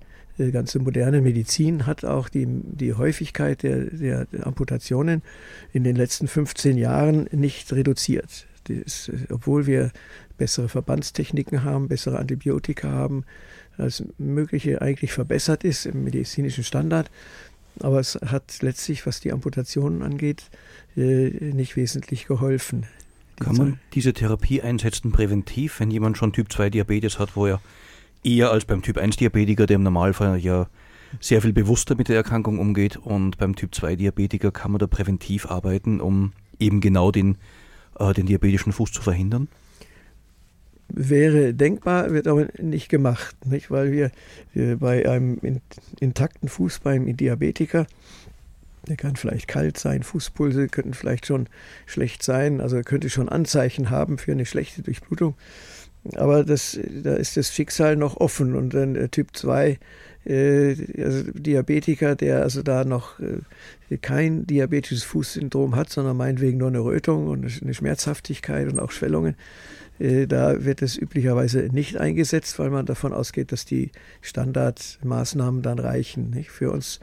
[0.45, 5.21] die ganze moderne Medizin hat auch die, die Häufigkeit der, der Amputationen
[5.73, 8.47] in den letzten 15 Jahren nicht reduziert.
[8.67, 9.91] Ist, obwohl wir
[10.37, 13.25] bessere Verbandstechniken haben, bessere Antibiotika haben,
[13.77, 17.09] alles Mögliche eigentlich verbessert ist im medizinischen Standard.
[17.79, 20.43] Aber es hat letztlich, was die Amputationen angeht,
[20.95, 22.85] äh, nicht wesentlich geholfen.
[23.39, 27.61] Kann man diese Therapie einsetzen präventiv, wenn jemand schon Typ 2 Diabetes hat, wo er
[28.23, 30.67] eher als beim Typ 1 Diabetiker, der im Normalfall ja
[31.19, 32.97] sehr viel bewusster mit der Erkrankung umgeht.
[32.97, 37.37] Und beim Typ 2 Diabetiker kann man da präventiv arbeiten, um eben genau den,
[37.99, 39.47] äh, den diabetischen Fuß zu verhindern?
[40.93, 43.71] Wäre denkbar, wird aber nicht gemacht, nicht?
[43.71, 44.11] weil wir,
[44.53, 45.39] wir bei einem
[45.99, 47.87] intakten Fuß beim Diabetiker
[48.87, 51.47] der kann vielleicht kalt sein, Fußpulse könnten vielleicht schon
[51.85, 55.35] schlecht sein, also könnte schon Anzeichen haben für eine schlechte Durchblutung.
[56.15, 58.55] Aber das, da ist das Schicksal noch offen.
[58.55, 59.77] Und dann der Typ 2
[60.25, 66.69] äh, also Diabetiker, der also da noch äh, kein diabetisches Fußsyndrom hat, sondern meinetwegen nur
[66.69, 69.35] eine Rötung und eine Schmerzhaftigkeit und auch Schwellungen,
[69.99, 73.91] äh, da wird es üblicherweise nicht eingesetzt, weil man davon ausgeht, dass die
[74.21, 76.29] Standardmaßnahmen dann reichen.
[76.31, 76.51] Nicht?
[76.51, 76.99] Für uns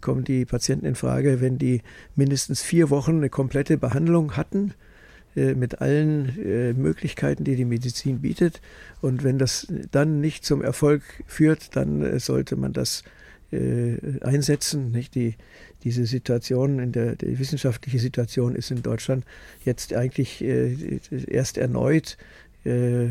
[0.00, 1.82] kommen die Patienten in Frage, wenn die
[2.16, 4.91] mindestens vier Wochen eine komplette Behandlung hatten äh,
[5.34, 8.60] mit allen äh, Möglichkeiten, die die Medizin bietet.
[9.00, 13.02] Und wenn das dann nicht zum Erfolg führt, dann äh, sollte man das
[13.50, 14.90] äh, einsetzen.
[14.90, 15.14] Nicht?
[15.14, 15.34] Die,
[15.84, 19.24] diese Situation, in der, die wissenschaftliche Situation ist in Deutschland
[19.64, 22.16] jetzt eigentlich äh, erst erneut
[22.64, 23.06] äh,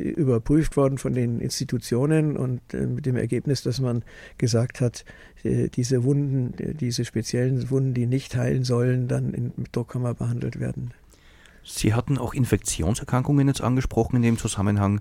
[0.00, 4.02] überprüft worden von den Institutionen und äh, mit dem Ergebnis, dass man
[4.38, 5.04] gesagt hat,
[5.44, 10.58] äh, diese Wunden, diese speziellen Wunden, die nicht heilen sollen, dann in, mit Druckkammer behandelt
[10.58, 10.90] werden.
[11.66, 15.00] Sie hatten auch Infektionserkrankungen jetzt angesprochen in dem Zusammenhang.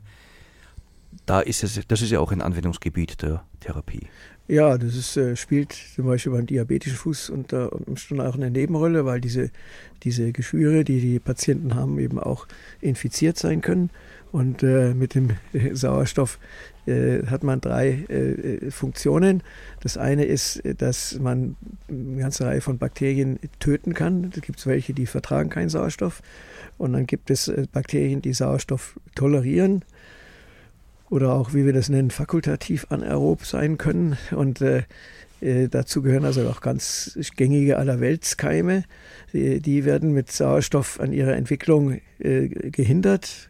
[1.26, 4.08] Da ist es, das ist ja auch ein Anwendungsgebiet der Therapie.
[4.48, 9.06] Ja, das ist, äh, spielt zum Beispiel beim diabetischen Fuß unter Umständen auch eine Nebenrolle,
[9.06, 9.50] weil diese,
[10.04, 12.48] diese Geschwüre, die die Patienten haben, eben auch
[12.82, 13.90] infiziert sein können.
[14.32, 15.32] Und äh, mit dem
[15.72, 16.40] Sauerstoff
[16.86, 19.44] äh, hat man drei äh, Funktionen.
[19.82, 21.56] Das eine ist, dass man
[21.90, 24.30] eine ganze Reihe von Bakterien töten kann.
[24.32, 26.22] Da gibt es welche, die vertragen keinen Sauerstoff.
[26.78, 29.84] Und dann gibt es äh, Bakterien, die Sauerstoff tolerieren
[31.10, 34.18] oder auch, wie wir das nennen, fakultativ anaerob sein können.
[34.32, 34.84] Und äh,
[35.42, 38.84] äh, dazu gehören also auch ganz gängige Allerweltskeime.
[39.34, 43.50] Die, die werden mit Sauerstoff an ihrer Entwicklung äh, gehindert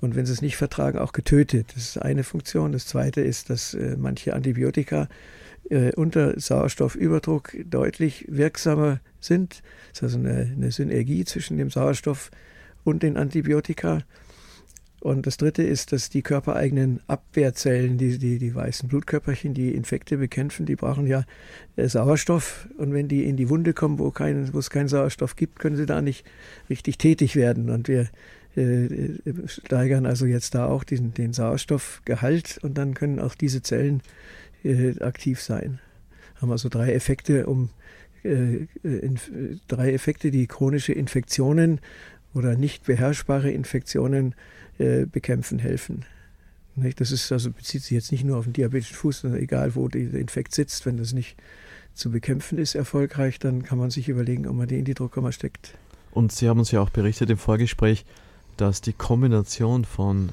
[0.00, 1.72] und wenn sie es nicht vertragen, auch getötet.
[1.74, 2.72] Das ist eine Funktion.
[2.72, 5.08] Das zweite ist, dass äh, manche Antibiotika
[5.70, 9.62] äh, unter Sauerstoffüberdruck deutlich wirksamer sind.
[9.90, 12.30] Das ist also eine, eine Synergie zwischen dem Sauerstoff
[12.84, 14.02] und den Antibiotika.
[15.00, 20.16] Und das Dritte ist, dass die körpereigenen Abwehrzellen, die, die, die weißen Blutkörperchen, die Infekte
[20.16, 21.24] bekämpfen, die brauchen ja
[21.76, 22.68] äh, Sauerstoff.
[22.76, 25.76] Und wenn die in die Wunde kommen, wo, kein, wo es keinen Sauerstoff gibt, können
[25.76, 26.24] sie da nicht
[26.68, 27.70] richtig tätig werden.
[27.70, 28.08] Und wir
[29.46, 34.02] steigern also jetzt da auch diesen, den Sauerstoffgehalt und dann können auch diese Zellen
[34.64, 35.78] äh, aktiv sein.
[36.40, 37.70] Haben also drei Effekte, um
[38.22, 38.66] äh,
[39.68, 41.80] drei Effekte, die chronische Infektionen
[42.34, 44.34] oder nicht beherrschbare Infektionen
[44.78, 46.04] äh, bekämpfen helfen.
[46.96, 49.88] Das ist also bezieht sich jetzt nicht nur auf den diabetischen Fuß, sondern egal wo
[49.88, 51.36] der Infekt sitzt, wenn das nicht
[51.94, 55.32] zu bekämpfen ist erfolgreich, dann kann man sich überlegen, ob man die in die Druckkammer
[55.32, 55.72] steckt.
[56.10, 58.04] Und Sie haben uns ja auch berichtet im Vorgespräch,
[58.56, 60.30] dass die Kombination von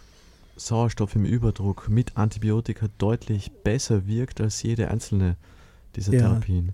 [0.55, 5.35] Sauerstoff im Überdruck mit Antibiotika deutlich besser wirkt als jede einzelne
[5.95, 6.21] dieser ja.
[6.21, 6.73] Therapien.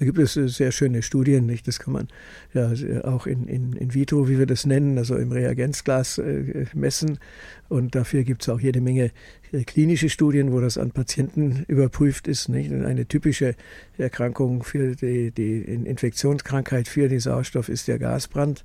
[0.00, 1.68] Da gibt es äh, sehr schöne Studien, nicht?
[1.68, 2.08] Das kann man
[2.54, 6.64] ja äh, auch in, in, in vitro, wie wir das nennen, also im Reagenzglas äh,
[6.72, 7.18] messen.
[7.68, 9.10] Und dafür gibt es auch jede Menge
[9.52, 12.48] äh, klinische Studien, wo das an Patienten überprüft ist.
[12.48, 12.72] Nicht?
[12.72, 13.54] eine typische
[13.98, 18.64] Erkrankung für die, die Infektionskrankheit für den Sauerstoff ist der Gasbrand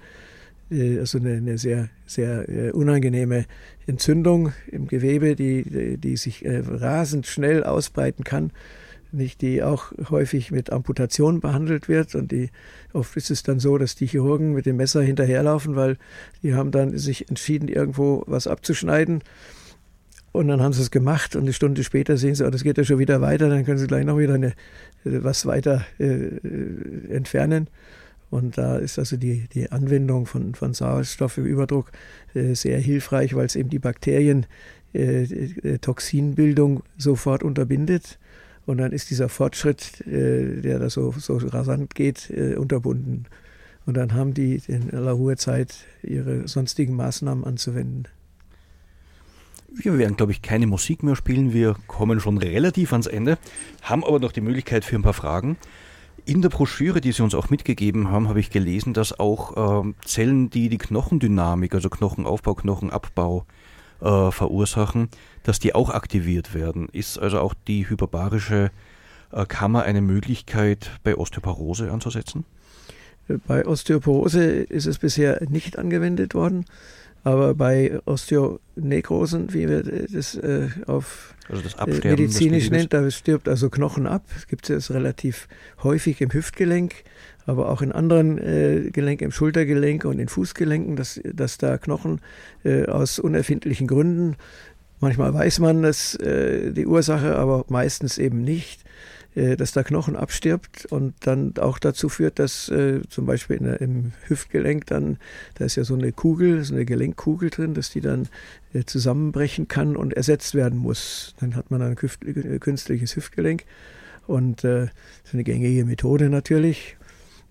[0.72, 3.46] also eine, eine, sehr, sehr unangenehme
[3.86, 8.52] Entzündung im Gewebe, die, die, sich rasend schnell ausbreiten kann
[9.16, 12.16] nicht, die auch häufig mit Amputation behandelt wird.
[12.16, 12.50] Und die,
[12.94, 15.98] oft ist es dann so, dass die Chirurgen mit dem Messer hinterherlaufen, weil
[16.44, 19.24] die haben dann sich entschieden, irgendwo was abzuschneiden.
[20.32, 22.78] Und dann haben sie es gemacht und eine Stunde später sehen sie, oh, das geht
[22.78, 24.54] ja schon wieder weiter, dann können sie gleich noch wieder eine,
[25.06, 26.30] was weiter äh,
[27.10, 27.70] entfernen.
[28.30, 31.92] Und da ist also die, die Anwendung von, von Sauerstoff im Überdruck
[32.34, 34.46] äh, sehr hilfreich, weil es eben die Bakterien
[34.94, 35.80] äh, äh
[36.98, 38.20] sofort unterbindet
[38.66, 43.26] und dann ist dieser Fortschritt, äh, der da so, so rasant geht, äh, unterbunden.
[43.86, 48.08] Und dann haben die in aller Ruhe Zeit, ihre sonstigen Maßnahmen anzuwenden.
[49.72, 51.54] Wir werden, glaube ich, keine Musik mehr spielen.
[51.54, 53.38] Wir kommen schon relativ ans Ende,
[53.82, 55.58] haben aber noch die Möglichkeit für ein paar Fragen.
[56.26, 59.94] In der Broschüre, die Sie uns auch mitgegeben haben, habe ich gelesen, dass auch ähm,
[60.04, 63.46] Zellen, die die Knochendynamik, also Knochenaufbau, Knochenabbau
[64.02, 65.10] äh, verursachen,
[65.44, 66.90] dass die auch aktiviert werden.
[66.92, 68.72] Ist also auch die hyperbarische
[69.32, 72.44] äh, Kammer eine Möglichkeit, bei Osteoporose anzusetzen?
[73.48, 76.66] Bei Osteoporose ist es bisher nicht angewendet worden,
[77.26, 83.50] aber bei Osteonekrosen, wie wir das äh, auf also das äh, medizinisch nennt, da stirbt
[83.50, 84.24] also Knochen ab.
[84.34, 85.50] Das gibt es relativ
[85.84, 87.04] häufig im Hüftgelenk
[87.46, 92.22] aber auch in anderen äh, Gelenken, im Schultergelenk und in Fußgelenken, dass, dass da Knochen
[92.64, 94.36] äh, aus unerfindlichen Gründen,
[95.00, 98.84] manchmal weiß man das, äh, die Ursache, aber meistens eben nicht,
[99.36, 104.14] dass da Knochen abstirbt und dann auch dazu führt, dass äh, zum Beispiel der, im
[104.28, 105.18] Hüftgelenk dann,
[105.56, 108.30] da ist ja so eine Kugel, so eine Gelenkkugel drin, dass die dann
[108.74, 111.36] äh, zusammenbrechen kann und ersetzt werden muss.
[111.40, 113.66] Dann hat man ein künstliches Hüftgelenk.
[114.26, 114.92] Und äh, das
[115.26, 116.98] ist eine gängige Methode natürlich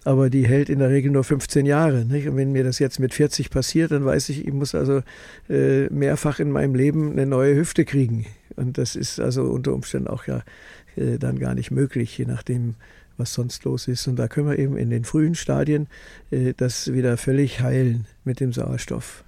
[0.04, 2.04] aber die hält in der Regel nur 15 Jahre.
[2.04, 2.28] Nicht?
[2.28, 5.02] Und wenn mir das jetzt mit 40 passiert, dann weiß ich, ich muss also
[5.48, 8.26] äh, mehrfach in meinem Leben eine neue Hüfte kriegen.
[8.56, 10.42] Und das ist also unter Umständen auch ja
[10.96, 12.74] äh, dann gar nicht möglich, je nachdem,
[13.16, 14.06] was sonst los ist.
[14.06, 15.88] Und da können wir eben in den frühen Stadien
[16.30, 19.24] äh, das wieder völlig heilen mit dem Sauerstoff.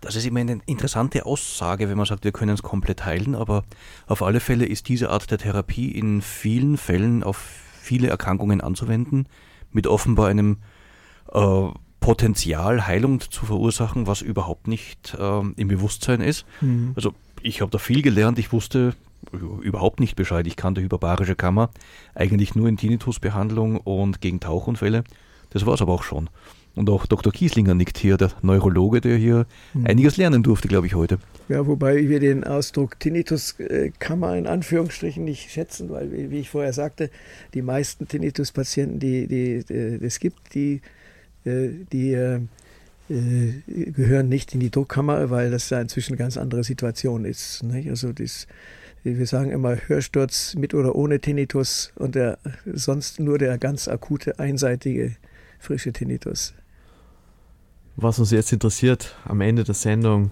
[0.00, 3.64] Das ist immer eine interessante Aussage, wenn man sagt, wir können es komplett heilen, aber
[4.06, 9.26] auf alle Fälle ist diese Art der Therapie in vielen Fällen auf viele Erkrankungen anzuwenden,
[9.72, 10.58] mit offenbar einem
[11.32, 16.46] äh, Potenzial, Heilung zu verursachen, was überhaupt nicht äh, im Bewusstsein ist.
[16.60, 16.92] Mhm.
[16.94, 17.12] Also
[17.42, 18.94] ich habe da viel gelernt, ich wusste
[19.32, 20.46] überhaupt nicht Bescheid.
[20.46, 21.70] Ich kannte hyperbarische Kammer
[22.14, 25.04] eigentlich nur in Tinnitusbehandlung und gegen Tauchunfälle.
[25.50, 26.28] Das war es aber auch schon.
[26.74, 27.32] Und auch Dr.
[27.32, 29.86] Kieslinger nickt hier, der Neurologe, der hier mhm.
[29.86, 31.18] einiges lernen durfte, glaube ich, heute.
[31.48, 37.10] Ja, wobei wir den Ausdruck Tinnituskammer in Anführungsstrichen nicht schätzen, weil, wie ich vorher sagte,
[37.54, 40.80] die meisten Tinnitus-Patienten, die, die, die es gibt, die,
[41.44, 42.40] äh, die äh,
[43.66, 47.62] gehören nicht in die Druckkammer, weil das ja inzwischen eine ganz andere Situation ist.
[47.64, 47.88] Nicht?
[47.88, 48.46] Also das,
[49.16, 54.38] wir sagen immer Hörsturz mit oder ohne Tinnitus und der, sonst nur der ganz akute,
[54.38, 55.16] einseitige,
[55.58, 56.52] frische Tinnitus.
[57.96, 60.30] Was uns jetzt interessiert am Ende der Sendung,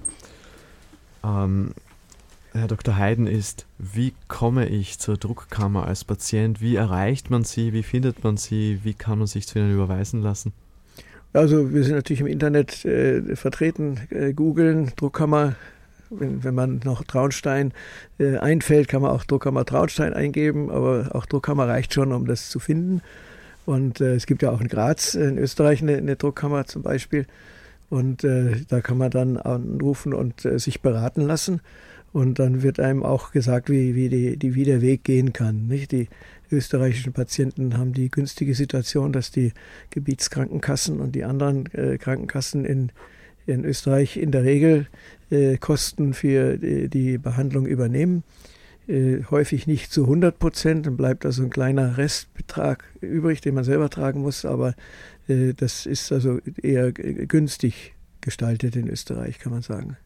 [1.25, 1.73] ähm,
[2.53, 2.97] Herr Dr.
[2.97, 6.61] Heiden, ist, wie komme ich zur Druckkammer als Patient?
[6.61, 7.73] Wie erreicht man sie?
[7.73, 8.81] Wie findet man sie?
[8.83, 10.53] Wie kann man sich zu ihnen überweisen lassen?
[11.33, 15.55] Also wir sind natürlich im Internet äh, vertreten, äh, googeln, Druckkammer.
[16.11, 17.73] Wenn, wenn man noch Traunstein
[18.19, 22.49] äh, einfällt, kann man auch Druckkammer Traunstein eingeben, aber auch Druckkammer reicht schon, um das
[22.49, 23.03] zu finden.
[23.67, 27.27] Und äh, es gibt ja auch in Graz, in Österreich, eine, eine Druckkammer zum Beispiel.
[27.91, 31.61] Und äh, da kann man dann anrufen und äh, sich beraten lassen.
[32.13, 35.67] Und dann wird einem auch gesagt, wie, wie, die, die, wie der Weg gehen kann.
[35.67, 35.93] Nicht?
[35.93, 36.09] Die
[36.51, 39.53] österreichischen Patienten haben die günstige Situation, dass die
[39.91, 42.93] Gebietskrankenkassen und die anderen äh, Krankenkassen in,
[43.47, 44.87] in Österreich in der Regel äh,
[45.61, 48.23] Kosten für die, die Behandlung übernehmen.
[48.89, 53.65] Äh, häufig nicht zu 100 Prozent, dann bleibt also ein kleiner Restbetrag übrig, den man
[53.65, 54.75] selber tragen muss, aber
[55.27, 59.97] äh, das ist also eher günstig gestaltet in Österreich, kann man sagen.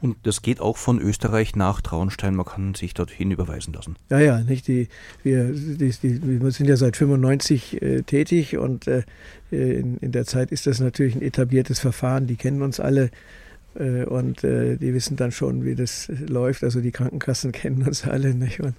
[0.00, 3.96] Und das geht auch von Österreich nach Traunstein, man kann sich dorthin überweisen lassen.
[4.08, 4.88] Ja, ja, nicht die,
[5.22, 9.02] wir, die, die, wir sind ja seit 95 äh, tätig und äh,
[9.50, 13.10] in, in, der Zeit ist das natürlich ein etabliertes Verfahren, die kennen uns alle äh,
[14.04, 16.64] und äh, die wissen dann schon, wie das läuft.
[16.64, 18.60] Also die Krankenkassen kennen uns alle nicht?
[18.60, 18.74] Und,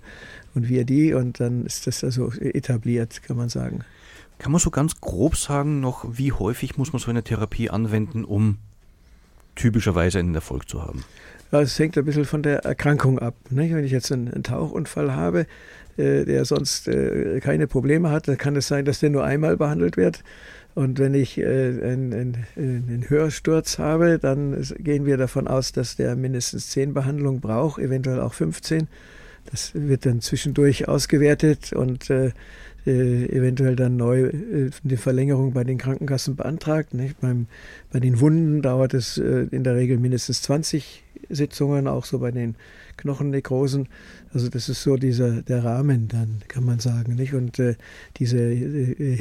[0.55, 3.81] und wir die und dann ist das also etabliert, kann man sagen.
[4.39, 8.23] Kann man so ganz grob sagen noch, wie häufig muss man so eine Therapie anwenden,
[8.23, 8.57] um
[9.55, 11.03] typischerweise einen Erfolg zu haben?
[11.51, 13.35] Es hängt ein bisschen von der Erkrankung ab.
[13.49, 13.73] Nicht?
[13.73, 15.47] Wenn ich jetzt einen, einen Tauchunfall habe,
[15.97, 19.57] äh, der sonst äh, keine Probleme hat, dann kann es sein, dass der nur einmal
[19.57, 20.23] behandelt wird.
[20.79, 25.97] Und wenn ich äh, einen, einen, einen, Hörsturz habe, dann gehen wir davon aus, dass
[25.97, 28.87] der mindestens zehn Behandlungen braucht, eventuell auch 15.
[29.51, 32.31] Das wird dann zwischendurch ausgewertet und äh,
[32.87, 36.93] äh, eventuell dann neu äh, eine Verlängerung bei den Krankenkassen beantragt.
[36.93, 37.19] Nicht?
[37.19, 37.47] Beim,
[37.91, 42.31] bei den Wunden dauert es äh, in der Regel mindestens 20 Sitzungen, auch so bei
[42.31, 42.55] den
[42.95, 43.89] Knochennekrosen.
[44.33, 47.15] Also das ist so dieser der Rahmen dann, kann man sagen.
[47.15, 47.33] Nicht?
[47.33, 47.75] Und äh,
[48.15, 49.15] diese äh,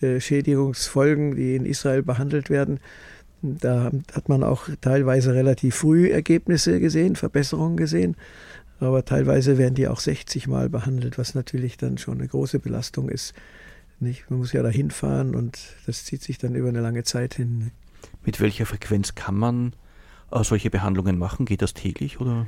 [0.00, 2.80] Hirnschädigungsfolgen, die in Israel behandelt werden,
[3.42, 8.16] da hat man auch teilweise relativ früh Ergebnisse gesehen, Verbesserungen gesehen
[8.80, 13.08] aber teilweise werden die auch 60 Mal behandelt, was natürlich dann schon eine große Belastung
[13.10, 13.34] ist.
[14.00, 14.30] Nicht?
[14.30, 17.70] Man muss ja da hinfahren und das zieht sich dann über eine lange Zeit hin.
[18.24, 19.74] Mit welcher Frequenz kann man
[20.30, 21.44] äh, solche Behandlungen machen?
[21.44, 22.46] Geht das täglich oder?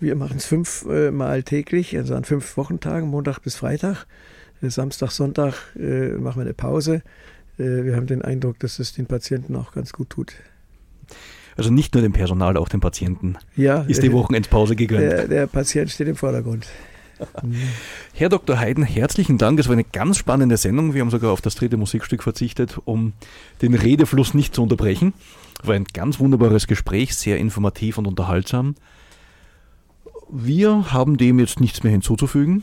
[0.00, 4.06] Wir machen es fünfmal äh, täglich, also an fünf Wochentagen, Montag bis Freitag.
[4.62, 7.02] Äh, Samstag, Sonntag äh, machen wir eine Pause.
[7.58, 10.34] Äh, wir haben den Eindruck, dass es den Patienten auch ganz gut tut.
[11.56, 15.02] Also nicht nur dem Personal, auch dem Patienten ja, ist die Wochenendpause gegönnt.
[15.02, 16.68] Der, der Patient steht im Vordergrund.
[18.12, 18.60] Herr Dr.
[18.60, 19.58] Heiden, herzlichen Dank.
[19.58, 20.94] Es war eine ganz spannende Sendung.
[20.94, 23.12] Wir haben sogar auf das dritte Musikstück verzichtet, um
[23.60, 25.14] den Redefluss nicht zu unterbrechen.
[25.64, 28.76] War ein ganz wunderbares Gespräch, sehr informativ und unterhaltsam.
[30.30, 32.62] Wir haben dem jetzt nichts mehr hinzuzufügen.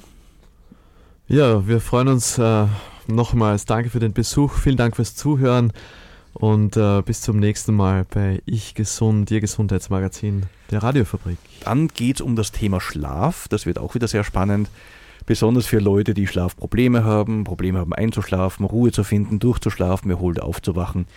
[1.27, 2.67] Ja, wir freuen uns äh,
[3.07, 3.65] nochmals.
[3.65, 4.53] Danke für den Besuch.
[4.53, 5.73] Vielen Dank fürs Zuhören.
[6.33, 11.39] Und äh, bis zum nächsten Mal bei Ich Gesund, Ihr Gesundheitsmagazin der Radiofabrik.
[11.63, 13.47] Dann geht es um das Thema Schlaf.
[13.47, 14.69] Das wird auch wieder sehr spannend.
[15.25, 21.07] Besonders für Leute, die Schlafprobleme haben, Probleme haben einzuschlafen, Ruhe zu finden, durchzuschlafen, erholt aufzuwachen.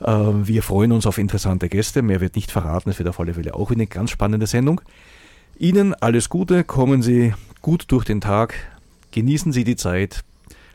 [0.00, 2.00] Äh, wir freuen uns auf interessante Gäste.
[2.00, 2.88] Mehr wird nicht verraten.
[2.88, 4.80] Es wird auf alle Fälle auch eine ganz spannende Sendung.
[5.58, 6.64] Ihnen alles Gute.
[6.64, 8.54] Kommen Sie gut durch den Tag.
[9.16, 10.24] Genießen Sie die Zeit.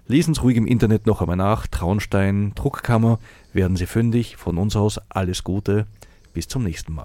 [0.07, 1.67] Lesen Sie ruhig im Internet noch einmal nach.
[1.67, 3.19] Traunstein, Druckkammer,
[3.53, 4.35] werden Sie fündig.
[4.35, 5.85] Von uns aus alles Gute.
[6.33, 6.99] Bis zum nächsten Mal.